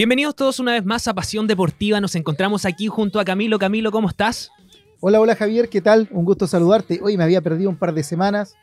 Bienvenidos 0.00 0.34
todos 0.34 0.58
una 0.60 0.72
vez 0.72 0.86
más 0.86 1.06
a 1.08 1.12
Pasión 1.12 1.46
Deportiva. 1.46 2.00
Nos 2.00 2.14
encontramos 2.14 2.64
aquí 2.64 2.86
junto 2.86 3.20
a 3.20 3.24
Camilo. 3.26 3.58
Camilo, 3.58 3.92
¿cómo 3.92 4.08
estás? 4.08 4.50
Hola, 4.98 5.20
hola 5.20 5.36
Javier, 5.36 5.68
¿qué 5.68 5.82
tal? 5.82 6.08
Un 6.10 6.24
gusto 6.24 6.46
saludarte. 6.46 7.00
Hoy 7.02 7.18
me 7.18 7.24
había 7.24 7.42
perdido 7.42 7.68
un 7.68 7.76
par 7.76 7.92
de 7.92 8.02
semanas. 8.02 8.54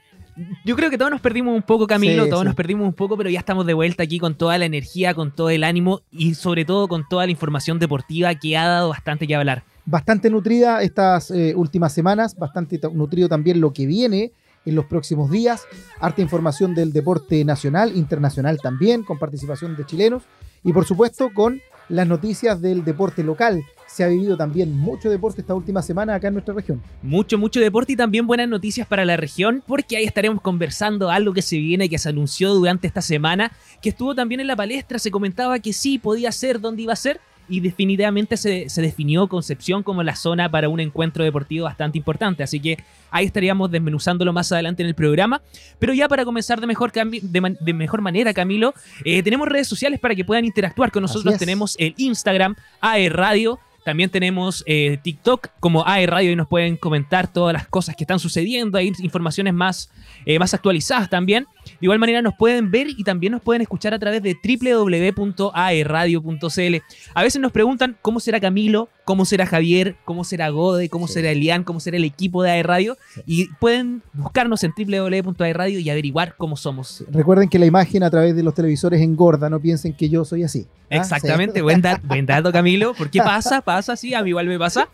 Yo 0.65 0.75
creo 0.75 0.89
que 0.89 0.97
todos 0.97 1.11
nos 1.11 1.21
perdimos 1.21 1.55
un 1.55 1.61
poco, 1.61 1.85
Camilo, 1.85 2.27
todos 2.27 2.43
nos 2.43 2.55
perdimos 2.55 2.87
un 2.87 2.93
poco, 2.93 3.15
pero 3.17 3.29
ya 3.29 3.37
estamos 3.37 3.67
de 3.67 3.75
vuelta 3.75 4.01
aquí 4.01 4.17
con 4.17 4.33
toda 4.33 4.57
la 4.57 4.65
energía, 4.65 5.13
con 5.13 5.31
todo 5.31 5.51
el 5.51 5.63
ánimo 5.63 6.01
y 6.09 6.33
sobre 6.33 6.65
todo 6.65 6.87
con 6.87 7.07
toda 7.07 7.27
la 7.27 7.31
información 7.31 7.77
deportiva 7.77 8.33
que 8.33 8.57
ha 8.57 8.65
dado 8.65 8.89
bastante 8.89 9.27
que 9.27 9.35
hablar. 9.35 9.63
Bastante 9.85 10.31
nutrida 10.31 10.81
estas 10.81 11.29
eh, 11.29 11.53
últimas 11.55 11.93
semanas, 11.93 12.35
bastante 12.35 12.79
nutrido 12.91 13.29
también 13.29 13.61
lo 13.61 13.73
que 13.73 13.85
viene 13.85 14.31
en 14.65 14.73
los 14.73 14.85
próximos 14.85 15.29
días. 15.29 15.67
Harta 15.99 16.19
información 16.19 16.73
del 16.73 16.91
deporte 16.91 17.45
nacional, 17.45 17.95
internacional 17.95 18.59
también, 18.59 19.03
con 19.03 19.19
participación 19.19 19.75
de 19.75 19.85
chilenos 19.85 20.23
y 20.67 20.73
por 20.73 20.85
supuesto 20.85 21.29
con 21.33 21.61
las 21.87 22.05
noticias 22.05 22.61
del 22.61 22.83
deporte 22.83 23.23
local. 23.23 23.63
Se 23.87 24.03
ha 24.03 24.07
vivido 24.07 24.35
también 24.35 24.77
mucho 24.77 25.09
deporte 25.09 25.39
esta 25.39 25.53
última 25.53 25.81
semana 25.81 26.15
acá 26.15 26.27
en 26.27 26.33
nuestra 26.33 26.53
región. 26.53 26.81
Mucho, 27.01 27.37
mucho 27.37 27.61
deporte 27.61 27.93
y 27.93 27.95
también 27.95 28.27
buenas 28.27 28.49
noticias 28.49 28.85
para 28.85 29.05
la 29.05 29.15
región, 29.15 29.63
porque 29.65 29.95
ahí 29.95 30.03
estaremos 30.03 30.41
conversando 30.41 31.09
algo 31.09 31.31
que 31.33 31.41
se 31.41 31.55
viene, 31.57 31.87
que 31.87 31.97
se 31.97 32.09
anunció 32.09 32.53
durante 32.53 32.85
esta 32.85 33.01
semana, 33.01 33.53
que 33.81 33.89
estuvo 33.89 34.13
también 34.13 34.41
en 34.41 34.47
la 34.47 34.57
palestra, 34.57 34.99
se 34.99 35.09
comentaba 35.09 35.57
que 35.59 35.71
sí, 35.71 35.99
podía 35.99 36.33
ser, 36.33 36.59
dónde 36.59 36.81
iba 36.81 36.91
a 36.91 36.97
ser, 36.97 37.21
y 37.49 37.59
definitivamente 37.59 38.37
se, 38.37 38.67
definió 38.81 39.27
Concepción 39.27 39.83
como 39.83 40.03
la 40.03 40.15
zona 40.15 40.49
para 40.49 40.69
un 40.69 40.79
encuentro 40.79 41.23
deportivo 41.23 41.65
bastante 41.65 41.97
importante. 41.97 42.43
Así 42.43 42.59
que 42.59 42.77
ahí 43.11 43.25
estaríamos 43.25 43.71
desmenuzándolo 43.71 44.33
más 44.33 44.51
adelante 44.51 44.83
en 44.83 44.89
el 44.89 44.95
programa. 44.95 45.41
Pero 45.79 45.93
ya 45.93 46.07
para 46.07 46.25
comenzar 46.25 46.59
de 46.61 46.67
mejor, 46.67 46.91
de, 46.91 47.73
mejor 47.73 48.01
manera, 48.01 48.33
Camilo, 48.33 48.73
eh, 49.03 49.23
tenemos 49.23 49.47
redes 49.47 49.67
sociales 49.67 49.99
para 49.99 50.15
que 50.15 50.25
puedan 50.25 50.45
interactuar 50.45 50.91
con 50.91 51.01
nosotros. 51.01 51.37
Tenemos 51.37 51.75
el 51.79 51.93
Instagram, 51.97 52.55
AE 52.81 53.09
Radio. 53.09 53.59
También 53.83 54.09
tenemos 54.09 54.63
eh, 54.65 54.99
TikTok 55.01 55.47
como 55.61 55.87
AE 55.87 56.07
Radio 56.07 56.31
y 56.31 56.35
nos 56.35 56.47
pueden 56.49 56.75
comentar 56.75 57.31
todas 57.31 57.53
las 57.53 57.67
cosas 57.69 57.95
que 57.95 58.03
están 58.03 58.19
sucediendo. 58.19 58.77
Hay 58.77 58.91
informaciones 58.99 59.53
más, 59.53 59.89
eh, 60.25 60.37
más 60.39 60.53
actualizadas 60.53 61.09
también. 61.09 61.47
De 61.71 61.77
igual 61.81 61.99
manera 61.99 62.21
nos 62.21 62.35
pueden 62.35 62.71
ver 62.71 62.87
y 62.89 63.03
también 63.03 63.31
nos 63.31 63.41
pueden 63.41 63.61
escuchar 63.61 63.93
a 63.93 63.99
través 63.99 64.21
de 64.21 64.35
www.aeradio.cl. 64.35 66.75
A 67.13 67.23
veces 67.23 67.41
nos 67.41 67.51
preguntan 67.51 67.97
cómo 68.01 68.19
será 68.19 68.39
Camilo, 68.39 68.89
cómo 69.05 69.25
será 69.25 69.45
Javier, 69.45 69.95
cómo 70.05 70.23
será 70.23 70.49
Gode, 70.49 70.89
cómo 70.89 71.07
será 71.07 71.31
Elian, 71.31 71.63
cómo 71.63 71.79
será 71.79 71.97
el 71.97 72.03
equipo 72.03 72.43
de 72.43 72.51
AERadio. 72.51 72.97
Y 73.25 73.47
pueden 73.59 74.01
buscarnos 74.13 74.63
en 74.63 74.73
www.aeradio 74.77 75.79
y 75.79 75.89
averiguar 75.89 76.35
cómo 76.37 76.57
somos. 76.57 77.03
Recuerden 77.09 77.49
que 77.49 77.59
la 77.59 77.65
imagen 77.65 78.03
a 78.03 78.09
través 78.09 78.35
de 78.35 78.43
los 78.43 78.53
televisores 78.53 79.01
engorda, 79.01 79.49
no 79.49 79.59
piensen 79.59 79.93
que 79.93 80.09
yo 80.09 80.25
soy 80.25 80.43
así. 80.43 80.67
¿ah? 80.89 80.97
Exactamente, 80.97 81.61
buen, 81.67 81.81
dato 81.81 82.51
Camilo, 82.51 82.93
porque 82.97 83.19
pasa, 83.19 83.61
pasa, 83.61 83.95
sí, 83.95 84.13
a 84.13 84.23
mí 84.23 84.29
igual 84.29 84.47
me 84.47 84.59
pasa. 84.59 84.89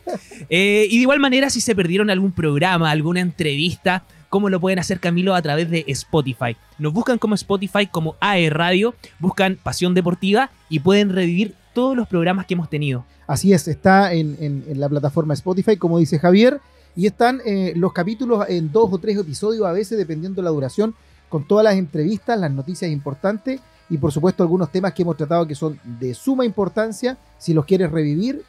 Eh, 0.50 0.88
y 0.90 0.98
de 0.98 1.02
igual 1.02 1.20
manera, 1.20 1.50
si 1.50 1.62
se 1.62 1.76
perdieron 1.76 2.10
algún 2.10 2.32
programa, 2.32 2.92
alguna 2.92 3.20
entrevista, 3.20 4.04
cómo 4.34 4.50
lo 4.50 4.60
pueden 4.60 4.80
hacer 4.80 5.00
Camilo 5.00 5.36
a 5.36 5.44
través 5.44 5.70
de 5.70 5.86
Spotify. 5.90 6.58
Nos 6.80 6.92
buscan 6.92 7.20
como 7.20 7.36
Spotify, 7.36 7.86
como 7.86 8.16
AE 8.20 8.50
Radio, 8.50 8.96
buscan 9.20 9.60
Pasión 9.62 9.94
Deportiva 9.94 10.50
y 10.70 10.80
pueden 10.80 11.12
revivir 11.12 11.54
todos 11.76 11.96
los 11.96 12.08
programas 12.08 12.48
que 12.48 12.56
hemos 12.56 12.68
tenido. 12.68 13.06
Así 13.28 13.54
es, 13.54 13.68
está 13.68 14.12
en, 14.12 14.66
la 14.74 14.90
plataforma 14.90 15.36
Spotify, 15.36 15.78
como 15.78 16.00
dice 16.00 16.18
Javier, 16.18 16.60
y 16.96 17.06
están 17.06 17.42
eh, 17.46 17.74
los 17.76 17.94
capítulos 17.94 18.44
en 18.50 18.72
dos 18.72 18.92
o 18.92 18.98
tres 18.98 19.20
episodios 19.20 19.68
a 19.68 19.72
veces, 19.72 20.00
dependiendo 20.00 20.42
de 20.42 20.46
la 20.46 20.50
duración, 20.50 20.96
con 21.30 21.48
todas 21.48 21.64
las 21.64 21.76
entrevistas, 21.76 22.40
las 22.40 22.50
noticias 22.50 22.90
importantes 22.90 23.62
y 23.88 24.00
por 24.00 24.12
supuesto 24.12 24.42
algunos 24.42 24.72
temas 24.72 24.94
que 24.94 25.04
hemos 25.04 25.16
tratado 25.16 25.46
que 25.46 25.54
son 25.54 25.80
de 25.84 26.16
suma 26.16 26.44
importancia. 26.44 27.20
Si 27.38 27.54
los 27.54 27.66
quieres 27.66 27.92
revivir, 27.92 28.42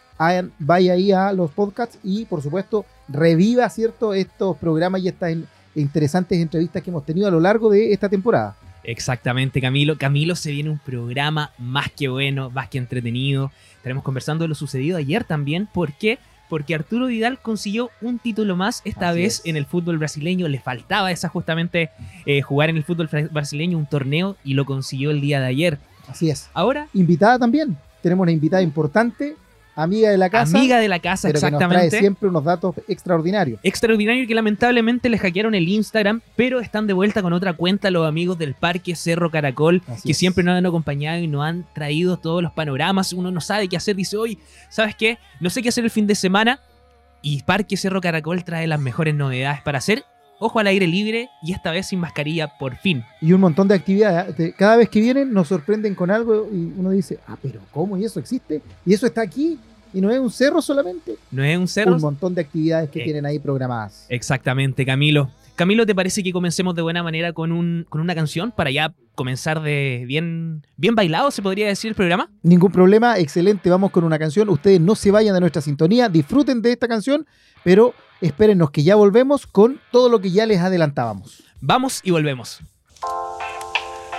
vaya 0.59 0.95
ahí 0.95 1.13
a 1.13 1.31
los 1.35 1.51
podcasts 1.51 1.99
y 2.03 2.25
por 2.25 2.41
supuesto 2.41 2.87
reviva 3.07 3.69
cierto 3.69 4.15
estos 4.15 4.57
programas 4.57 5.03
y 5.03 5.09
estas 5.09 5.33
interesantes 5.75 6.39
entrevistas 6.39 6.83
que 6.83 6.91
hemos 6.91 7.05
tenido 7.05 7.29
a 7.29 7.31
lo 7.31 7.41
largo 7.41 7.71
de 7.71 7.93
esta 7.93 8.09
temporada. 8.09 8.57
Exactamente, 8.85 9.61
Camilo. 9.61 9.97
Camilo 9.97 10.37
se 10.37 10.51
viene 10.51 10.71
un 10.71 10.79
programa 10.79 11.53
más 11.59 11.91
que 11.91 12.09
bueno, 12.09 12.51
más 12.51 12.69
que 12.69 12.79
entretenido. 12.79 13.51
Estaremos 13.77 14.05
conversando 14.05 14.45
de 14.45 14.49
lo 14.49 14.55
sucedido 14.55 14.99
ayer 14.99 15.25
también. 15.25 15.69
¿Por 15.73 15.93
qué? 15.95 16.19
Porque 16.49 16.75
Arturo 16.75 17.07
Vidal 17.07 17.41
consiguió 17.41 17.91
un 18.03 18.19
título 18.19 18.55
más, 18.57 18.83
esta 18.85 19.13
vez 19.13 19.41
en 19.45 19.57
el 19.57 19.65
fútbol 19.65 19.99
brasileño. 19.99 20.47
Le 20.49 20.61
faltaba 20.61 21.11
esa 21.11 21.29
justamente 21.29 21.91
eh, 22.27 22.43
jugar 22.43 22.69
en 22.69 22.77
el 22.77 22.85
fútbol 22.85 23.09
brasileño, 23.33 23.79
un 23.79 23.87
torneo, 23.87 24.37
y 24.45 24.55
lo 24.55 24.67
consiguió 24.67 25.11
el 25.11 25.23
día 25.23 25.41
de 25.41 25.47
ayer. 25.47 25.79
Así 26.07 26.29
es. 26.29 26.51
Ahora. 26.53 26.89
Invitada 26.93 27.39
también. 27.39 27.77
Tenemos 28.03 28.25
una 28.25 28.33
invitada 28.33 28.63
importante 28.63 29.37
amiga 29.75 30.11
de 30.11 30.19
la 30.19 30.31
casa. 30.31 30.57
Amiga 30.57 30.79
de 30.79 30.89
la 30.89 30.99
casa, 30.99 31.29
exactamente. 31.29 31.89
trae 31.89 32.01
siempre 32.01 32.29
unos 32.29 32.45
datos 32.45 32.75
extraordinarios. 32.89 33.61
Extraordinario 33.63 34.27
que 34.27 34.35
lamentablemente 34.35 35.09
le 35.09 35.19
hackearon 35.19 35.55
el 35.55 35.69
Instagram, 35.69 36.21
pero 36.37 36.61
están 36.61 36.87
de 36.87 36.93
vuelta 36.93 37.23
con 37.23 37.33
otra 37.33 37.53
cuenta 37.55 37.91
los 37.91 38.07
amigos 38.07 38.39
del 38.39 38.55
Parque 38.55 38.95
Cerro 38.95 39.31
Caracol, 39.31 39.83
que 40.05 40.15
siempre 40.15 40.45
nos 40.45 40.57
han 40.57 40.67
acompañado 40.67 41.19
y 41.19 41.27
nos 41.27 41.45
han 41.45 41.67
traído 41.75 42.17
todos 42.17 42.43
los 42.43 42.53
panoramas. 42.53 43.13
Uno 43.13 43.31
no 43.31 43.41
sabe 43.41 43.69
qué 43.69 43.77
hacer, 43.77 43.97
dice, 43.97 44.17
hoy, 44.17 44.39
¿sabes 44.69 44.95
qué? 44.95 45.19
No 45.41 45.51
sé 45.51 45.63
qué 45.63 45.69
hacer 45.69 45.85
el 45.85 45.91
fin 45.91 46.07
de 46.07 46.15
semana. 46.15 46.61
Y 47.23 47.43
Parque 47.43 47.79
Cerro 47.79 48.03
Caracol 48.03 48.45
trae 48.45 48.67
las 48.67 48.79
mejores 48.81 49.15
novedades 49.15 49.63
para 49.63 49.79
hacer 49.79 50.05
ojo 50.45 50.59
al 50.59 50.67
aire 50.67 50.87
libre 50.87 51.31
y 51.43 51.53
esta 51.53 51.71
vez 51.71 51.87
sin 51.87 52.01
mascarilla 52.01 52.59
por 52.59 52.77
fin. 52.77 53.03
Y 53.21 53.33
un 53.33 53.41
montón 53.41 53.67
de 53.67 53.75
actividades. 53.75 54.55
Cada 54.57 54.77
vez 54.77 54.91
que 54.91 55.01
vienen 55.01 55.33
nos 55.33 55.49
sorprenden 55.49 55.95
con 55.95 56.11
algo 56.11 56.49
y 56.53 56.73
uno 56.77 56.91
dice, 56.91 57.19
ah, 57.27 57.37
pero 57.41 57.61
¿cómo? 57.73 57.97
¿Y 57.97 58.05
eso 58.05 58.21
existe? 58.21 58.61
¿Y 58.85 58.93
eso 58.93 59.07
está 59.07 59.23
aquí? 59.23 59.59
¿Y 59.95 60.01
no 60.01 60.11
es 60.11 60.19
un 60.19 60.31
cerro 60.31 60.61
solamente? 60.61 61.17
No 61.31 61.43
es 61.43 61.57
un 61.57 61.69
cerro. 61.69 61.95
Un 61.95 62.01
montón 62.03 62.35
de 62.35 62.43
actividades 62.43 62.91
que 62.91 63.01
eh, 63.01 63.05
tienen 63.05 63.25
ahí 63.25 63.39
programadas. 63.39 64.07
Exactamente, 64.09 64.85
Camilo. 64.85 65.31
Camilo, 65.55 65.87
¿te 65.87 65.95
parece 65.95 66.23
que 66.23 66.33
comencemos 66.33 66.75
de 66.75 66.83
buena 66.83 67.03
manera 67.03 67.33
con, 67.33 67.53
un, 67.53 67.87
con 67.89 68.01
una 68.01 68.15
canción 68.15 68.51
para 68.51 68.73
ya 68.73 68.93
comenzar 69.15 69.63
de 69.63 70.05
bien, 70.07 70.67
bien 70.77 70.97
bailado, 70.97 71.31
se 71.31 71.43
podría 71.43 71.69
decir, 71.69 71.91
el 71.91 71.95
programa? 71.95 72.29
Ningún 72.43 72.73
problema, 72.73 73.19
excelente, 73.19 73.71
vamos 73.71 73.93
con 73.93 74.03
una 74.03 74.19
canción. 74.19 74.49
Ustedes 74.49 74.81
no 74.81 74.97
se 74.97 75.13
vayan 75.13 75.33
de 75.33 75.41
nuestra 75.41 75.63
sintonía, 75.63 76.09
disfruten 76.09 76.61
de 76.61 76.73
esta 76.73 76.89
canción, 76.89 77.25
pero 77.63 77.95
espérennos 78.25 78.71
que 78.71 78.83
ya 78.83 78.97
volvemos 78.97 79.47
con 79.47 79.81
todo 79.91 80.09
lo 80.09 80.21
que 80.21 80.31
ya 80.31 80.47
les 80.47 80.61
adelantábamos. 80.61 81.43
Vamos 81.61 82.01
y 82.03 82.11
volvemos. 82.11 82.61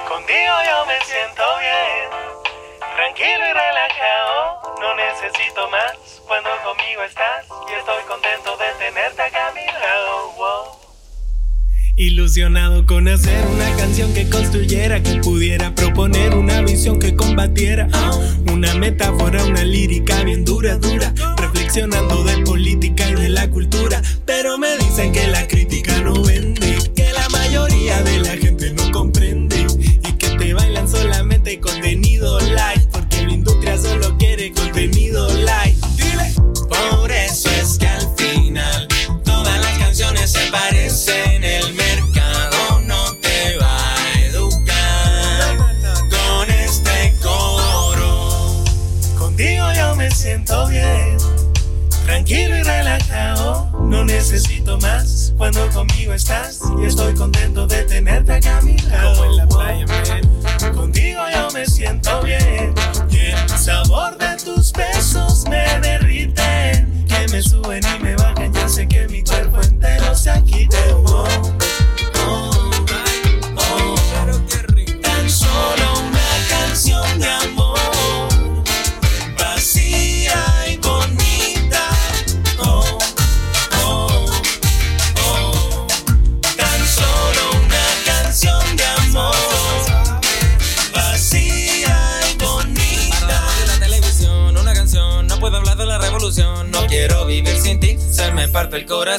Contigo 0.07 0.53
yo 0.69 0.85
me 0.85 0.99
siento 1.05 1.43
bien, 1.59 2.09
tranquilo 2.95 3.43
y 3.49 3.53
relajado, 3.53 4.77
no 4.79 4.95
necesito 4.95 5.69
más 5.69 6.21
cuando 6.27 6.49
conmigo 6.63 7.03
estás 7.03 7.45
y 7.69 7.73
estoy 7.73 8.03
contento 8.07 8.55
de 8.57 8.66
tenerte 8.85 9.21
acá 9.21 9.47
a 9.47 9.51
mi 9.51 9.66
lado. 9.66 9.84
Ilusionado 11.97 12.85
con 12.85 13.07
hacer 13.07 13.47
una 13.47 13.73
canción 13.78 14.13
que 14.13 14.28
construyera, 14.28 15.01
que 15.01 15.16
pudiera 15.22 15.73
proponer 15.73 16.35
una 16.35 16.61
visión 16.61 17.00
que 17.00 17.16
combatiera. 17.16 17.88
Una 18.51 18.75
metáfora, 18.75 19.45
una 19.45 19.63
lírica 19.63 20.22
bien 20.25 20.44
dura, 20.44 20.78
dura, 20.78 21.13
reflexionando 21.38 22.25
de 22.25 22.44
política 22.44 23.09
y 23.11 23.13
de 23.16 23.29
la 23.29 23.50
cultura. 23.50 24.01
Pero 24.25 24.57
me 24.57 24.78
dicen 24.78 25.13
que 25.13 25.25
la 25.28 25.47
crítica 25.47 26.01
no 26.01 26.22
vende, 26.22 26.34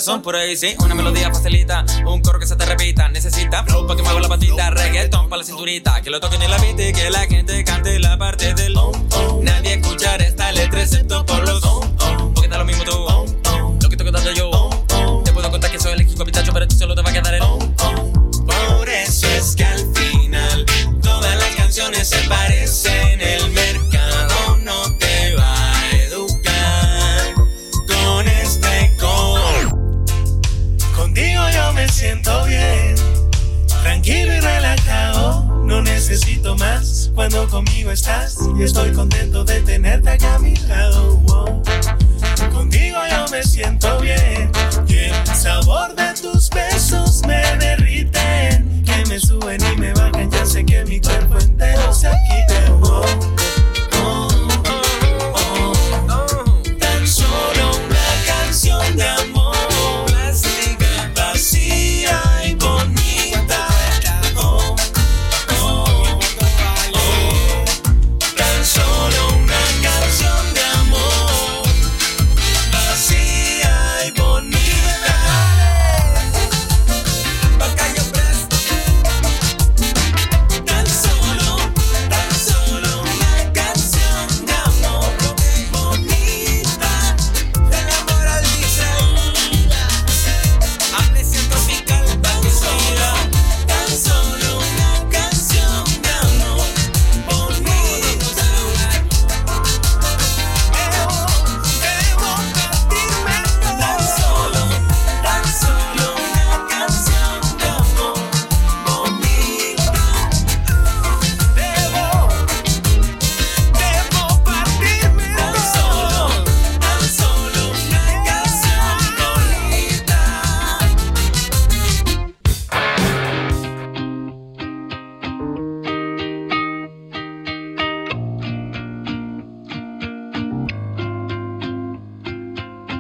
corazón 0.07 0.23
por 0.23 0.37
ahí, 0.37 0.57
sí. 0.57 0.77
Una 0.79 0.95
melodía 0.95 1.33
facilita, 1.33 1.85
un 2.07 2.21
coro 2.21 2.39
que 2.39 2.47
se 2.47 2.55
te 2.55 2.65
repita. 2.65 3.09
Necesita 3.09 3.65
flow 3.65 3.87
pa' 3.87 3.97
que 3.97 4.03
mueva 4.03 4.21
la 4.21 4.29
patita, 4.29 4.71
reggaeton 4.71 5.29
pa' 5.29 5.37
la 5.37 5.43
cinturita. 5.45 6.01
Que 6.01 6.11
lo 6.11 6.21
toquen 6.21 6.43
en 6.43 6.51
la 6.51 6.59
y 6.59 6.93
que 6.93 7.11
la 7.11 7.27
gente 7.27 7.65
cante 7.65 7.99
la 7.99 8.17
parte 8.17 8.55
del 8.55 8.75
Nadie 9.43 9.75
escuchar 9.75 10.23
esta 10.23 10.53
letra 10.53 10.83
excepto 10.83 11.27
por 11.27 11.45
los 11.45 11.61
Porque 12.35 12.49
da 12.49 12.59
lo 12.59 12.65
mismo 12.65 12.85
tú, 12.85 13.79
lo 13.83 13.89
que 13.89 13.97
toco 13.97 14.13
dando 14.13 14.31
yo. 14.33 14.71
Te 15.25 15.33
puedo 15.33 15.51
contar 15.51 15.73
que 15.73 15.81
soy 15.81 15.95
el 15.95 16.01
equipo 16.01 16.25
pitacho, 16.25 16.53
pero 16.53 16.69
tú 16.69 16.77
solo 16.77 16.95
te 16.95 17.03
va 17.03 17.11
a 17.11 17.13
quedar 17.13 17.35
el 17.35 17.41
Por 17.41 17.66
cuando 37.15 37.49
conmigo 37.49 37.91
estás 37.91 38.37
y 38.59 38.63
estoy 38.63 38.93
contento 38.93 39.45
de 39.45 39.61
tenerte 39.61 40.11
aquí 40.11 40.25
a 40.25 40.39
mi 40.39 40.55
lado. 40.69 41.17
wow. 41.17 41.63
Contigo 42.53 42.99
yo 43.11 43.25
me 43.31 43.43
siento 43.43 43.99
bien 44.01 44.51
y 44.87 44.95
el 44.95 45.27
sabor 45.27 45.95
de 45.95 46.13
tus 46.21 46.49
besos 46.51 47.23
me 47.27 47.43
derriten, 47.57 48.85
que 48.85 49.05
me 49.09 49.19
suben 49.19 49.61
y 49.73 49.77
me 49.77 49.93
bajan. 49.95 50.31
Ya 50.31 50.47
sé 50.47 50.65
que 50.65 50.85
mi 50.85 51.01
cuerpo 51.01 51.39
entero 51.39 51.93
se 51.93 52.11
quite. 52.29 53.46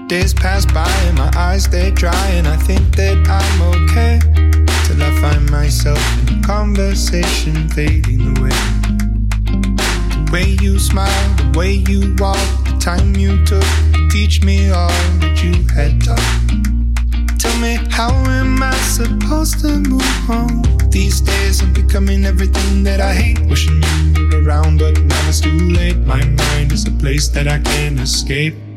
Days 0.09 0.33
pass 0.33 0.65
by 0.65 0.89
and 1.09 1.19
my 1.19 1.33
eyes 1.37 1.65
stay 1.65 1.91
dry, 1.91 2.29
and 2.29 2.47
I 2.47 2.57
think 2.57 2.95
that 2.95 3.17
I'm 3.27 3.63
okay. 3.83 4.21
Till 4.87 5.03
I 5.03 5.11
find 5.21 5.51
myself 5.51 5.99
in 6.31 6.41
conversation 6.45 7.69
fading 7.71 8.39
away. 8.39 8.51
The 9.51 10.31
way 10.33 10.57
you 10.63 10.79
smile, 10.79 11.35
the 11.35 11.59
way 11.59 11.73
you 11.73 12.15
walk, 12.21 12.39
the 12.67 12.79
time 12.79 13.17
you 13.17 13.45
took 13.47 13.65
to 13.95 14.09
teach 14.09 14.45
me 14.45 14.71
all 14.71 14.87
that 15.19 15.43
you 15.43 15.55
had 15.75 16.01
taught. 16.01 17.41
Tell 17.41 17.59
me, 17.59 17.75
how 17.91 18.11
am 18.31 18.63
I 18.63 18.77
supposed 18.77 19.59
to 19.63 19.77
move 19.91 20.31
on? 20.31 20.63
These 20.89 21.21
days 21.21 21.63
I'm 21.63 21.73
becoming 21.73 22.25
everything 22.25 22.85
that 22.85 23.01
I 23.01 23.13
hate. 23.13 23.41
Wishing 23.47 23.83
you 24.15 24.29
were 24.29 24.45
around, 24.45 24.79
but 24.79 25.01
now 25.01 25.29
it's 25.29 25.41
too 25.41 25.51
late. 25.51 25.99
My 25.99 26.25
mind 26.25 26.71
is 26.71 26.87
a 26.87 26.93
place 26.93 27.27
that 27.31 27.49
I 27.49 27.59
can't 27.59 27.99
escape 27.99 28.55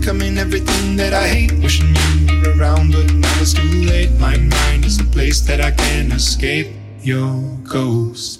Becoming 0.00 0.38
everything 0.38 0.96
that 0.96 1.12
I 1.12 1.28
hate. 1.28 1.52
Wishing 1.62 1.94
you 2.26 2.40
were 2.40 2.58
around, 2.58 2.92
but 2.92 3.12
now 3.12 3.40
it's 3.40 3.52
too 3.52 3.84
late. 3.84 4.10
My 4.18 4.36
mind 4.36 4.84
is 4.86 4.98
a 4.98 5.04
place 5.04 5.40
that 5.42 5.60
I 5.60 5.72
can't 5.72 6.12
escape. 6.12 6.68
Your 7.02 7.42
ghost. 7.64 8.39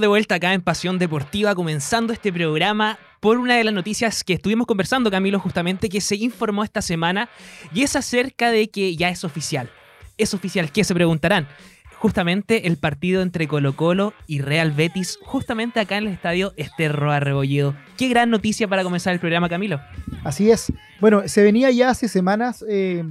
De 0.00 0.06
vuelta 0.06 0.36
acá 0.36 0.54
en 0.54 0.62
Pasión 0.62 0.98
Deportiva, 0.98 1.54
comenzando 1.54 2.12
este 2.12 2.32
programa 2.32 2.98
por 3.20 3.38
una 3.38 3.56
de 3.56 3.64
las 3.64 3.74
noticias 3.74 4.24
que 4.24 4.34
estuvimos 4.34 4.66
conversando, 4.66 5.10
Camilo, 5.10 5.38
justamente, 5.38 5.88
que 5.88 6.00
se 6.00 6.16
informó 6.16 6.64
esta 6.64 6.82
semana, 6.82 7.28
y 7.72 7.82
es 7.82 7.96
acerca 7.96 8.50
de 8.50 8.68
que 8.68 8.96
ya 8.96 9.08
es 9.08 9.24
oficial. 9.24 9.70
Es 10.18 10.34
oficial, 10.34 10.70
¿qué 10.72 10.84
se 10.84 10.94
preguntarán? 10.94 11.48
Justamente 11.98 12.66
el 12.66 12.76
partido 12.76 13.22
entre 13.22 13.48
Colo 13.48 13.76
Colo 13.76 14.12
y 14.26 14.40
Real 14.40 14.72
Betis, 14.72 15.18
justamente 15.22 15.80
acá 15.80 15.96
en 15.96 16.08
el 16.08 16.12
estadio 16.12 16.52
Esterro 16.56 17.12
Arrebolledo. 17.12 17.74
Qué 17.96 18.08
gran 18.08 18.30
noticia 18.30 18.68
para 18.68 18.82
comenzar 18.82 19.14
el 19.14 19.20
programa, 19.20 19.48
Camilo. 19.48 19.80
Así 20.22 20.50
es. 20.50 20.72
Bueno, 21.00 21.28
se 21.28 21.42
venía 21.42 21.70
ya 21.70 21.90
hace 21.90 22.08
semanas 22.08 22.64
eh, 22.68 23.04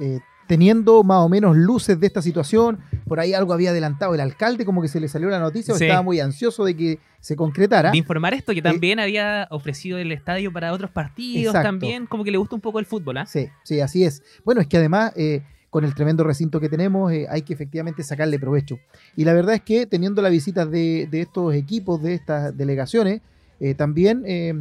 eh, 0.00 0.20
teniendo 0.46 1.02
más 1.02 1.18
o 1.18 1.28
menos 1.28 1.56
luces 1.56 1.98
de 1.98 2.06
esta 2.06 2.22
situación. 2.22 2.78
Por 3.06 3.20
ahí 3.20 3.34
algo 3.34 3.52
había 3.52 3.70
adelantado 3.70 4.14
el 4.14 4.20
alcalde, 4.20 4.64
como 4.64 4.82
que 4.82 4.88
se 4.88 5.00
le 5.00 5.08
salió 5.08 5.28
la 5.28 5.38
noticia, 5.38 5.74
o 5.74 5.76
estaba 5.76 6.02
muy 6.02 6.20
ansioso 6.20 6.64
de 6.64 6.76
que 6.76 6.98
se 7.20 7.36
concretara. 7.36 7.90
De 7.90 7.98
informar 7.98 8.34
esto, 8.34 8.52
que 8.54 8.62
también 8.62 9.00
había 9.00 9.46
ofrecido 9.50 9.98
el 9.98 10.12
estadio 10.12 10.52
para 10.52 10.72
otros 10.72 10.90
partidos, 10.90 11.54
Exacto. 11.54 11.68
también 11.68 12.06
como 12.06 12.24
que 12.24 12.30
le 12.30 12.38
gusta 12.38 12.54
un 12.54 12.60
poco 12.60 12.78
el 12.78 12.86
fútbol, 12.86 13.18
¿ah? 13.18 13.26
Sí, 13.26 13.48
sí, 13.62 13.80
así 13.80 14.04
es. 14.04 14.22
Bueno, 14.44 14.60
es 14.60 14.66
que 14.66 14.76
además, 14.76 15.12
eh, 15.16 15.42
con 15.70 15.84
el 15.84 15.94
tremendo 15.94 16.22
recinto 16.22 16.60
que 16.60 16.68
tenemos, 16.68 17.12
eh, 17.12 17.26
hay 17.28 17.42
que 17.42 17.52
efectivamente 17.52 18.02
sacarle 18.02 18.38
provecho. 18.38 18.78
Y 19.16 19.24
la 19.24 19.32
verdad 19.32 19.56
es 19.56 19.62
que 19.62 19.86
teniendo 19.86 20.22
la 20.22 20.28
visita 20.28 20.66
de, 20.66 21.08
de 21.10 21.22
estos 21.22 21.52
equipos, 21.54 22.02
de 22.02 22.14
estas 22.14 22.56
delegaciones, 22.56 23.22
eh, 23.60 23.74
también 23.74 24.22
eh, 24.26 24.54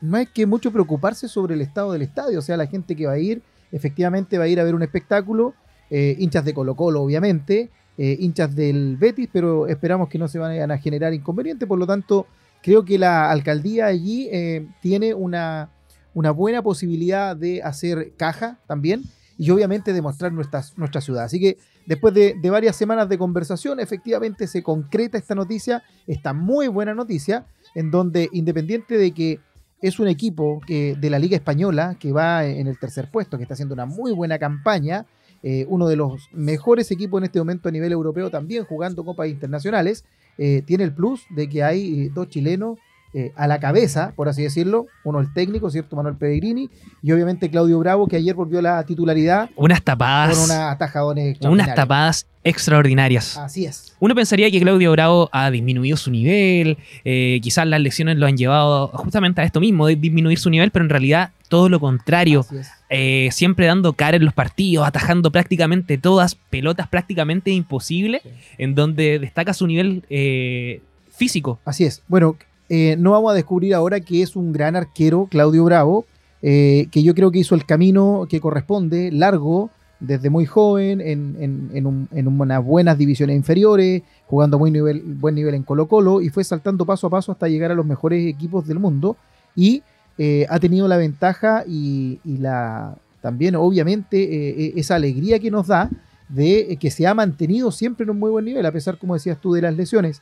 no 0.00 0.16
hay 0.16 0.26
que 0.26 0.46
mucho 0.46 0.70
preocuparse 0.72 1.28
sobre 1.28 1.54
el 1.54 1.60
estado 1.60 1.92
del 1.92 2.02
estadio. 2.02 2.38
O 2.38 2.42
sea, 2.42 2.56
la 2.56 2.66
gente 2.66 2.94
que 2.94 3.06
va 3.06 3.12
a 3.12 3.18
ir, 3.18 3.42
efectivamente 3.74 4.38
va 4.38 4.44
a 4.44 4.48
ir 4.48 4.60
a 4.60 4.64
ver 4.64 4.74
un 4.74 4.82
espectáculo, 4.82 5.54
eh, 5.90 6.16
hinchas 6.18 6.44
de 6.44 6.54
Colo 6.54 6.76
Colo, 6.76 7.02
obviamente, 7.02 7.70
eh, 7.98 8.16
hinchas 8.20 8.54
del 8.54 8.96
Betis, 8.96 9.28
pero 9.32 9.66
esperamos 9.66 10.08
que 10.08 10.18
no 10.18 10.28
se 10.28 10.38
vayan 10.38 10.70
a 10.70 10.78
generar 10.78 11.12
inconvenientes. 11.12 11.68
Por 11.68 11.78
lo 11.78 11.86
tanto, 11.86 12.26
creo 12.62 12.84
que 12.84 12.98
la 12.98 13.30
alcaldía 13.30 13.86
allí 13.86 14.28
eh, 14.30 14.66
tiene 14.80 15.12
una, 15.12 15.70
una 16.14 16.30
buena 16.30 16.62
posibilidad 16.62 17.36
de 17.36 17.62
hacer 17.62 18.12
caja 18.16 18.58
también 18.66 19.02
y 19.36 19.50
obviamente 19.50 19.92
de 19.92 20.00
mostrar 20.00 20.32
nuestra, 20.32 20.62
nuestra 20.76 21.00
ciudad. 21.00 21.24
Así 21.24 21.40
que 21.40 21.58
después 21.86 22.14
de, 22.14 22.36
de 22.40 22.50
varias 22.50 22.76
semanas 22.76 23.08
de 23.08 23.18
conversación, 23.18 23.80
efectivamente 23.80 24.46
se 24.46 24.62
concreta 24.62 25.18
esta 25.18 25.34
noticia, 25.34 25.82
esta 26.06 26.32
muy 26.32 26.68
buena 26.68 26.94
noticia, 26.94 27.46
en 27.74 27.90
donde 27.90 28.28
independiente 28.32 28.96
de 28.96 29.10
que 29.10 29.40
es 29.84 29.98
un 29.98 30.08
equipo 30.08 30.62
que, 30.66 30.96
de 30.98 31.10
la 31.10 31.18
Liga 31.18 31.36
Española 31.36 31.96
que 32.00 32.10
va 32.10 32.46
en 32.46 32.68
el 32.68 32.78
tercer 32.78 33.10
puesto, 33.10 33.36
que 33.36 33.42
está 33.42 33.52
haciendo 33.52 33.74
una 33.74 33.84
muy 33.84 34.12
buena 34.12 34.38
campaña, 34.38 35.04
eh, 35.42 35.66
uno 35.68 35.88
de 35.88 35.96
los 35.96 36.30
mejores 36.32 36.90
equipos 36.90 37.20
en 37.20 37.24
este 37.24 37.38
momento 37.38 37.68
a 37.68 37.72
nivel 37.72 37.92
europeo 37.92 38.30
también 38.30 38.64
jugando 38.64 39.04
copas 39.04 39.28
internacionales, 39.28 40.06
eh, 40.38 40.62
tiene 40.64 40.84
el 40.84 40.94
plus 40.94 41.26
de 41.28 41.50
que 41.50 41.62
hay 41.62 42.06
eh, 42.06 42.10
dos 42.14 42.30
chilenos 42.30 42.78
eh, 43.14 43.32
a 43.36 43.46
la 43.46 43.60
cabeza, 43.60 44.12
por 44.16 44.28
así 44.28 44.42
decirlo, 44.42 44.86
uno 45.04 45.20
el 45.20 45.32
técnico, 45.32 45.70
¿cierto? 45.70 45.94
Manuel 45.96 46.16
Pellegrini, 46.16 46.68
y 47.02 47.12
obviamente 47.12 47.48
Claudio 47.48 47.78
Bravo, 47.78 48.08
que 48.08 48.16
ayer 48.16 48.34
volvió 48.34 48.58
a 48.58 48.62
la 48.62 48.84
titularidad 48.84 49.48
Unas 49.56 49.82
tapadas. 49.82 50.36
con 50.36 50.44
unas 50.50 51.38
unas 51.42 51.74
tapadas 51.74 52.26
extraordinarias. 52.42 53.36
Así 53.38 53.64
es. 53.66 53.94
Uno 54.00 54.14
pensaría 54.14 54.50
que 54.50 54.60
Claudio 54.60 54.92
Bravo 54.92 55.28
ha 55.32 55.50
disminuido 55.50 55.96
su 55.96 56.10
nivel, 56.10 56.76
eh, 57.04 57.38
quizás 57.42 57.66
las 57.66 57.80
lesiones 57.80 58.16
lo 58.18 58.26
han 58.26 58.36
llevado 58.36 58.88
justamente 58.88 59.40
a 59.40 59.44
esto 59.44 59.60
mismo, 59.60 59.86
de 59.86 59.96
disminuir 59.96 60.38
su 60.38 60.50
nivel, 60.50 60.70
pero 60.70 60.84
en 60.84 60.90
realidad 60.90 61.30
todo 61.48 61.68
lo 61.68 61.78
contrario. 61.80 62.40
Así 62.40 62.56
es. 62.58 62.68
Eh, 62.90 63.28
siempre 63.32 63.66
dando 63.66 63.92
cara 63.94 64.16
en 64.16 64.24
los 64.24 64.34
partidos, 64.34 64.86
atajando 64.86 65.30
prácticamente 65.30 65.98
todas, 65.98 66.34
pelotas 66.34 66.88
prácticamente 66.88 67.50
imposibles, 67.50 68.22
Sí. 68.22 68.30
en 68.58 68.74
donde 68.74 69.18
destaca 69.18 69.54
su 69.54 69.66
nivel 69.66 70.04
eh, 70.10 70.80
físico. 71.10 71.58
Así 71.64 71.84
es. 71.84 72.02
Bueno, 72.08 72.36
eh, 72.68 72.96
no 72.98 73.10
vamos 73.12 73.30
a 73.32 73.34
descubrir 73.34 73.74
ahora 73.74 74.00
que 74.00 74.22
es 74.22 74.36
un 74.36 74.52
gran 74.52 74.76
arquero, 74.76 75.26
Claudio 75.30 75.64
Bravo, 75.64 76.06
eh, 76.42 76.86
que 76.90 77.02
yo 77.02 77.14
creo 77.14 77.30
que 77.30 77.38
hizo 77.40 77.54
el 77.54 77.64
camino 77.64 78.26
que 78.28 78.40
corresponde, 78.40 79.10
largo, 79.12 79.70
desde 80.00 80.28
muy 80.28 80.44
joven, 80.44 81.00
en, 81.00 81.36
en- 81.40 81.70
en 81.72 81.86
un- 81.86 82.08
en 82.12 82.28
unas 82.28 82.62
buenas 82.62 82.98
divisiones 82.98 83.36
inferiores, 83.36 84.02
jugando 84.26 84.58
muy 84.58 84.70
nivel, 84.70 85.00
buen 85.02 85.34
nivel 85.34 85.54
en 85.54 85.62
Colo 85.62 85.86
Colo, 85.88 86.20
y 86.20 86.28
fue 86.28 86.44
saltando 86.44 86.84
paso 86.84 87.06
a 87.06 87.10
paso 87.10 87.32
hasta 87.32 87.48
llegar 87.48 87.70
a 87.70 87.74
los 87.74 87.86
mejores 87.86 88.26
equipos 88.26 88.66
del 88.66 88.78
mundo. 88.78 89.16
Y 89.56 89.82
eh, 90.18 90.46
ha 90.50 90.58
tenido 90.60 90.86
la 90.88 90.96
ventaja 90.98 91.64
y, 91.66 92.18
la 92.24 92.96
también, 93.22 93.56
obviamente, 93.56 94.78
esa 94.78 94.96
alegría 94.96 95.38
que 95.38 95.50
nos 95.50 95.68
da 95.68 95.88
de 96.28 96.76
que 96.78 96.90
se 96.90 97.06
ha 97.06 97.14
mantenido 97.14 97.70
siempre 97.70 98.04
en 98.04 98.10
un 98.10 98.18
muy 98.18 98.30
buen 98.30 98.44
nivel, 98.44 98.66
a 98.66 98.72
pesar, 98.72 98.98
como 98.98 99.14
decías 99.14 99.38
tú, 99.40 99.54
de 99.54 99.62
las 99.62 99.74
lesiones. 99.74 100.20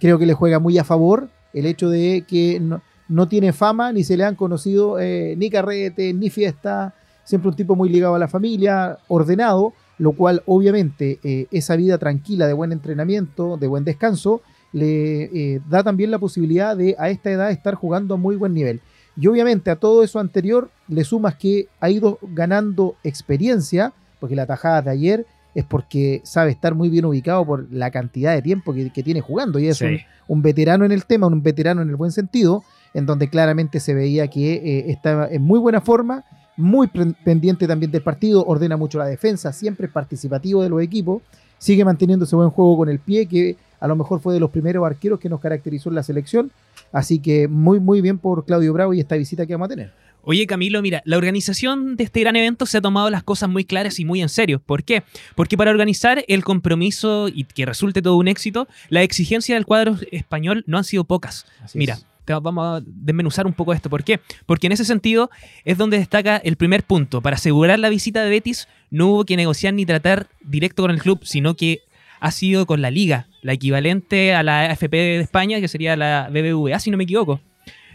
Creo 0.00 0.18
que 0.18 0.26
le 0.26 0.34
juega 0.34 0.58
muy 0.58 0.78
a 0.78 0.84
favor 0.84 1.28
el 1.52 1.66
hecho 1.66 1.88
de 1.88 2.24
que 2.28 2.60
no, 2.60 2.82
no 3.08 3.28
tiene 3.28 3.52
fama, 3.52 3.92
ni 3.92 4.04
se 4.04 4.16
le 4.16 4.24
han 4.24 4.34
conocido 4.34 4.98
eh, 4.98 5.34
ni 5.36 5.50
carrete, 5.50 6.12
ni 6.12 6.30
fiesta, 6.30 6.94
siempre 7.24 7.50
un 7.50 7.56
tipo 7.56 7.76
muy 7.76 7.88
ligado 7.88 8.14
a 8.14 8.18
la 8.18 8.28
familia, 8.28 8.98
ordenado, 9.08 9.72
lo 9.98 10.12
cual 10.12 10.42
obviamente 10.46 11.18
eh, 11.22 11.46
esa 11.50 11.76
vida 11.76 11.98
tranquila 11.98 12.46
de 12.46 12.52
buen 12.52 12.72
entrenamiento, 12.72 13.56
de 13.56 13.66
buen 13.66 13.84
descanso, 13.84 14.42
le 14.72 15.24
eh, 15.24 15.60
da 15.68 15.82
también 15.82 16.10
la 16.10 16.18
posibilidad 16.18 16.76
de 16.76 16.96
a 16.98 17.08
esta 17.08 17.30
edad 17.30 17.50
estar 17.50 17.74
jugando 17.74 18.14
a 18.14 18.18
muy 18.18 18.36
buen 18.36 18.52
nivel. 18.52 18.80
Y 19.18 19.28
obviamente 19.28 19.70
a 19.70 19.76
todo 19.76 20.02
eso 20.02 20.18
anterior 20.18 20.70
le 20.88 21.04
sumas 21.04 21.36
que 21.36 21.68
ha 21.80 21.88
ido 21.88 22.18
ganando 22.20 22.96
experiencia, 23.02 23.94
porque 24.20 24.36
la 24.36 24.46
tajada 24.46 24.82
de 24.82 24.90
ayer 24.90 25.26
es 25.56 25.64
porque 25.64 26.20
sabe 26.22 26.50
estar 26.50 26.74
muy 26.74 26.90
bien 26.90 27.06
ubicado 27.06 27.46
por 27.46 27.66
la 27.72 27.90
cantidad 27.90 28.34
de 28.34 28.42
tiempo 28.42 28.74
que, 28.74 28.90
que 28.90 29.02
tiene 29.02 29.22
jugando. 29.22 29.58
Y 29.58 29.68
es 29.68 29.80
un, 29.80 29.98
un 30.28 30.42
veterano 30.42 30.84
en 30.84 30.92
el 30.92 31.06
tema, 31.06 31.26
un 31.26 31.42
veterano 31.42 31.80
en 31.80 31.88
el 31.88 31.96
buen 31.96 32.12
sentido, 32.12 32.62
en 32.92 33.06
donde 33.06 33.30
claramente 33.30 33.80
se 33.80 33.94
veía 33.94 34.28
que 34.28 34.52
eh, 34.52 34.90
estaba 34.90 35.28
en 35.28 35.40
muy 35.40 35.58
buena 35.58 35.80
forma, 35.80 36.26
muy 36.58 36.88
pendiente 37.24 37.66
también 37.66 37.90
del 37.90 38.02
partido, 38.02 38.44
ordena 38.44 38.76
mucho 38.76 38.98
la 38.98 39.06
defensa, 39.06 39.50
siempre 39.50 39.86
es 39.86 39.92
participativo 39.94 40.62
de 40.62 40.68
los 40.68 40.82
equipos, 40.82 41.22
sigue 41.56 41.86
manteniendo 41.86 42.26
ese 42.26 42.36
buen 42.36 42.50
juego 42.50 42.76
con 42.76 42.90
el 42.90 42.98
pie, 42.98 43.24
que 43.26 43.56
a 43.80 43.88
lo 43.88 43.96
mejor 43.96 44.20
fue 44.20 44.34
de 44.34 44.40
los 44.40 44.50
primeros 44.50 44.84
arqueros 44.84 45.18
que 45.18 45.30
nos 45.30 45.40
caracterizó 45.40 45.88
en 45.88 45.94
la 45.94 46.02
selección. 46.02 46.50
Así 46.92 47.18
que 47.18 47.48
muy, 47.48 47.80
muy 47.80 48.02
bien 48.02 48.18
por 48.18 48.44
Claudio 48.44 48.74
Bravo 48.74 48.92
y 48.92 49.00
esta 49.00 49.16
visita 49.16 49.46
que 49.46 49.54
vamos 49.54 49.66
a 49.66 49.70
tener. 49.70 49.92
Oye 50.28 50.44
Camilo, 50.48 50.82
mira, 50.82 51.02
la 51.04 51.18
organización 51.18 51.94
de 51.94 52.02
este 52.02 52.18
gran 52.18 52.34
evento 52.34 52.66
se 52.66 52.78
ha 52.78 52.80
tomado 52.80 53.10
las 53.10 53.22
cosas 53.22 53.48
muy 53.48 53.64
claras 53.64 54.00
y 54.00 54.04
muy 54.04 54.20
en 54.20 54.28
serio. 54.28 54.58
¿Por 54.58 54.82
qué? 54.82 55.04
Porque 55.36 55.56
para 55.56 55.70
organizar 55.70 56.24
el 56.26 56.42
compromiso 56.42 57.28
y 57.28 57.44
que 57.44 57.64
resulte 57.64 58.02
todo 58.02 58.16
un 58.16 58.26
éxito, 58.26 58.66
la 58.88 59.04
exigencia 59.04 59.54
del 59.54 59.64
cuadro 59.64 59.96
español 60.10 60.64
no 60.66 60.78
han 60.78 60.84
sido 60.84 61.04
pocas. 61.04 61.46
Así 61.62 61.78
Mira, 61.78 61.94
es. 61.94 62.06
vamos 62.42 62.66
a 62.66 62.84
desmenuzar 62.84 63.46
un 63.46 63.52
poco 63.52 63.72
esto. 63.72 63.88
¿Por 63.88 64.02
qué? 64.02 64.18
Porque 64.46 64.66
en 64.66 64.72
ese 64.72 64.84
sentido 64.84 65.30
es 65.64 65.78
donde 65.78 65.96
destaca 65.96 66.38
el 66.38 66.56
primer 66.56 66.82
punto. 66.82 67.22
Para 67.22 67.36
asegurar 67.36 67.78
la 67.78 67.88
visita 67.88 68.24
de 68.24 68.30
Betis, 68.30 68.66
no 68.90 69.06
hubo 69.06 69.24
que 69.26 69.36
negociar 69.36 69.74
ni 69.74 69.86
tratar 69.86 70.26
directo 70.40 70.82
con 70.82 70.90
el 70.90 71.00
club, 71.00 71.20
sino 71.22 71.54
que 71.54 71.82
ha 72.18 72.32
sido 72.32 72.66
con 72.66 72.82
la 72.82 72.90
liga, 72.90 73.28
la 73.42 73.52
equivalente 73.52 74.34
a 74.34 74.42
la 74.42 74.62
AFP 74.62 74.96
de 74.96 75.20
España, 75.20 75.60
que 75.60 75.68
sería 75.68 75.94
la 75.94 76.28
BBVA, 76.32 76.80
si 76.80 76.90
no 76.90 76.96
me 76.96 77.04
equivoco. 77.04 77.40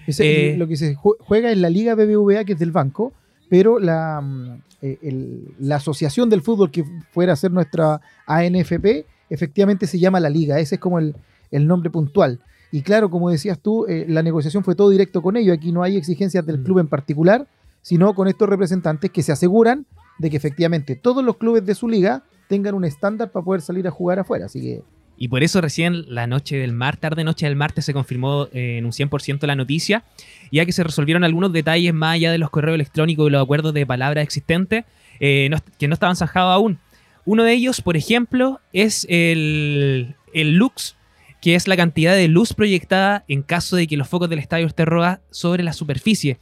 Ese- 0.08 0.54
Eh, 0.54 0.58
lo 0.58 0.68
que 0.68 0.78
se 0.78 0.96
ju- 0.96 1.16
juega 1.20 1.52
en 1.52 1.62
la 1.62 1.70
Liga 1.70 1.96
BBVA, 1.96 2.44
que 2.46 2.54
es 2.54 2.60
del 2.60 2.72
banco, 2.72 3.14
pero 3.50 3.80
la, 3.80 4.22
mm, 4.22 4.62
eh, 4.82 4.98
el- 5.02 5.54
la 5.60 5.76
asociación 5.76 6.30
del 6.30 6.42
fútbol 6.42 6.72
que 6.72 6.84
fuera 7.12 7.34
a 7.34 7.36
ser 7.36 7.52
nuestra 7.52 8.02
ANFP, 8.26 9.06
efectivamente 9.30 9.88
se 9.88 10.00
llama 10.00 10.20
la 10.20 10.30
Liga. 10.30 10.60
Ese 10.60 10.76
es 10.76 10.82
como 10.82 11.00
el, 11.00 11.16
el 11.52 11.68
nombre 11.68 11.90
puntual. 11.90 12.40
Y 12.72 12.82
claro, 12.82 13.10
como 13.10 13.30
decías 13.30 13.60
tú, 13.60 13.86
eh, 13.88 14.06
la 14.08 14.24
negociación 14.24 14.64
fue 14.64 14.76
todo 14.76 14.90
directo 14.90 15.22
con 15.22 15.36
ellos. 15.36 15.58
Aquí 15.58 15.72
no 15.72 15.84
hay 15.84 15.98
exigencias 15.98 16.46
del 16.46 16.60
Mm. 16.60 16.64
club 16.64 16.80
en 16.80 16.88
particular, 16.88 17.48
sino 17.82 18.14
con 18.16 18.28
estos 18.28 18.48
representantes 18.48 19.12
que 19.12 19.22
se 19.24 19.32
aseguran 19.32 19.86
de 20.20 20.30
que 20.30 20.38
efectivamente 20.38 20.96
todos 20.96 21.24
los 21.24 21.38
clubes 21.38 21.66
de 21.66 21.76
su 21.76 21.90
liga 21.90 22.24
tengan 22.48 22.76
un 22.76 22.86
estándar 22.86 23.32
para 23.32 23.44
poder 23.44 23.62
salir 23.62 23.88
a 23.88 23.92
jugar 23.92 24.20
afuera. 24.20 24.46
Así 24.46 24.62
que 24.62 24.82
Y 25.22 25.28
por 25.28 25.44
eso 25.44 25.62
recién 25.62 26.04
la 26.08 26.26
noche 26.26 26.58
del 26.58 26.74
mar, 26.74 26.98
tarde 26.98 27.24
noche 27.24 27.46
del 27.46 27.56
martes, 27.56 27.86
se 27.86 27.94
confirmó 27.94 28.48
eh, 28.54 28.80
en 28.80 28.86
un 28.86 28.92
100% 28.92 29.46
la 29.46 29.56
noticia, 29.56 30.04
ya 30.52 30.66
que 30.66 30.72
se 30.72 30.84
resolvieron 30.84 31.24
algunos 31.24 31.54
detalles 31.54 31.94
más 31.94 32.16
allá 32.16 32.32
de 32.32 32.40
los 32.40 32.50
correos 32.50 32.74
electrónicos 32.74 33.28
y 33.28 33.30
los 33.30 33.44
acuerdos 33.44 33.72
de 33.76 33.86
palabras 33.86 34.24
existentes 34.24 34.84
eh, 35.20 35.48
que 35.78 35.88
no 35.88 35.94
estaban 35.94 36.16
zanjados 36.16 36.56
aún. 36.56 36.80
Uno 37.24 37.44
de 37.44 37.54
ellos, 37.54 37.82
por 37.82 37.98
ejemplo, 37.98 38.62
es 38.74 39.06
el, 39.10 40.16
el 40.34 40.56
lux, 40.56 40.96
que 41.40 41.54
es 41.54 41.68
la 41.68 41.78
cantidad 41.78 42.16
de 42.16 42.28
luz 42.28 42.56
proyectada 42.56 43.24
en 43.28 43.44
caso 43.44 43.76
de 43.76 43.86
que 43.86 43.98
los 43.98 44.10
focos 44.10 44.28
del 44.28 44.40
estadio 44.40 44.66
estén 44.66 44.88
rodados 44.88 45.20
sobre 45.30 45.62
la 45.62 45.74
superficie. 45.74 46.40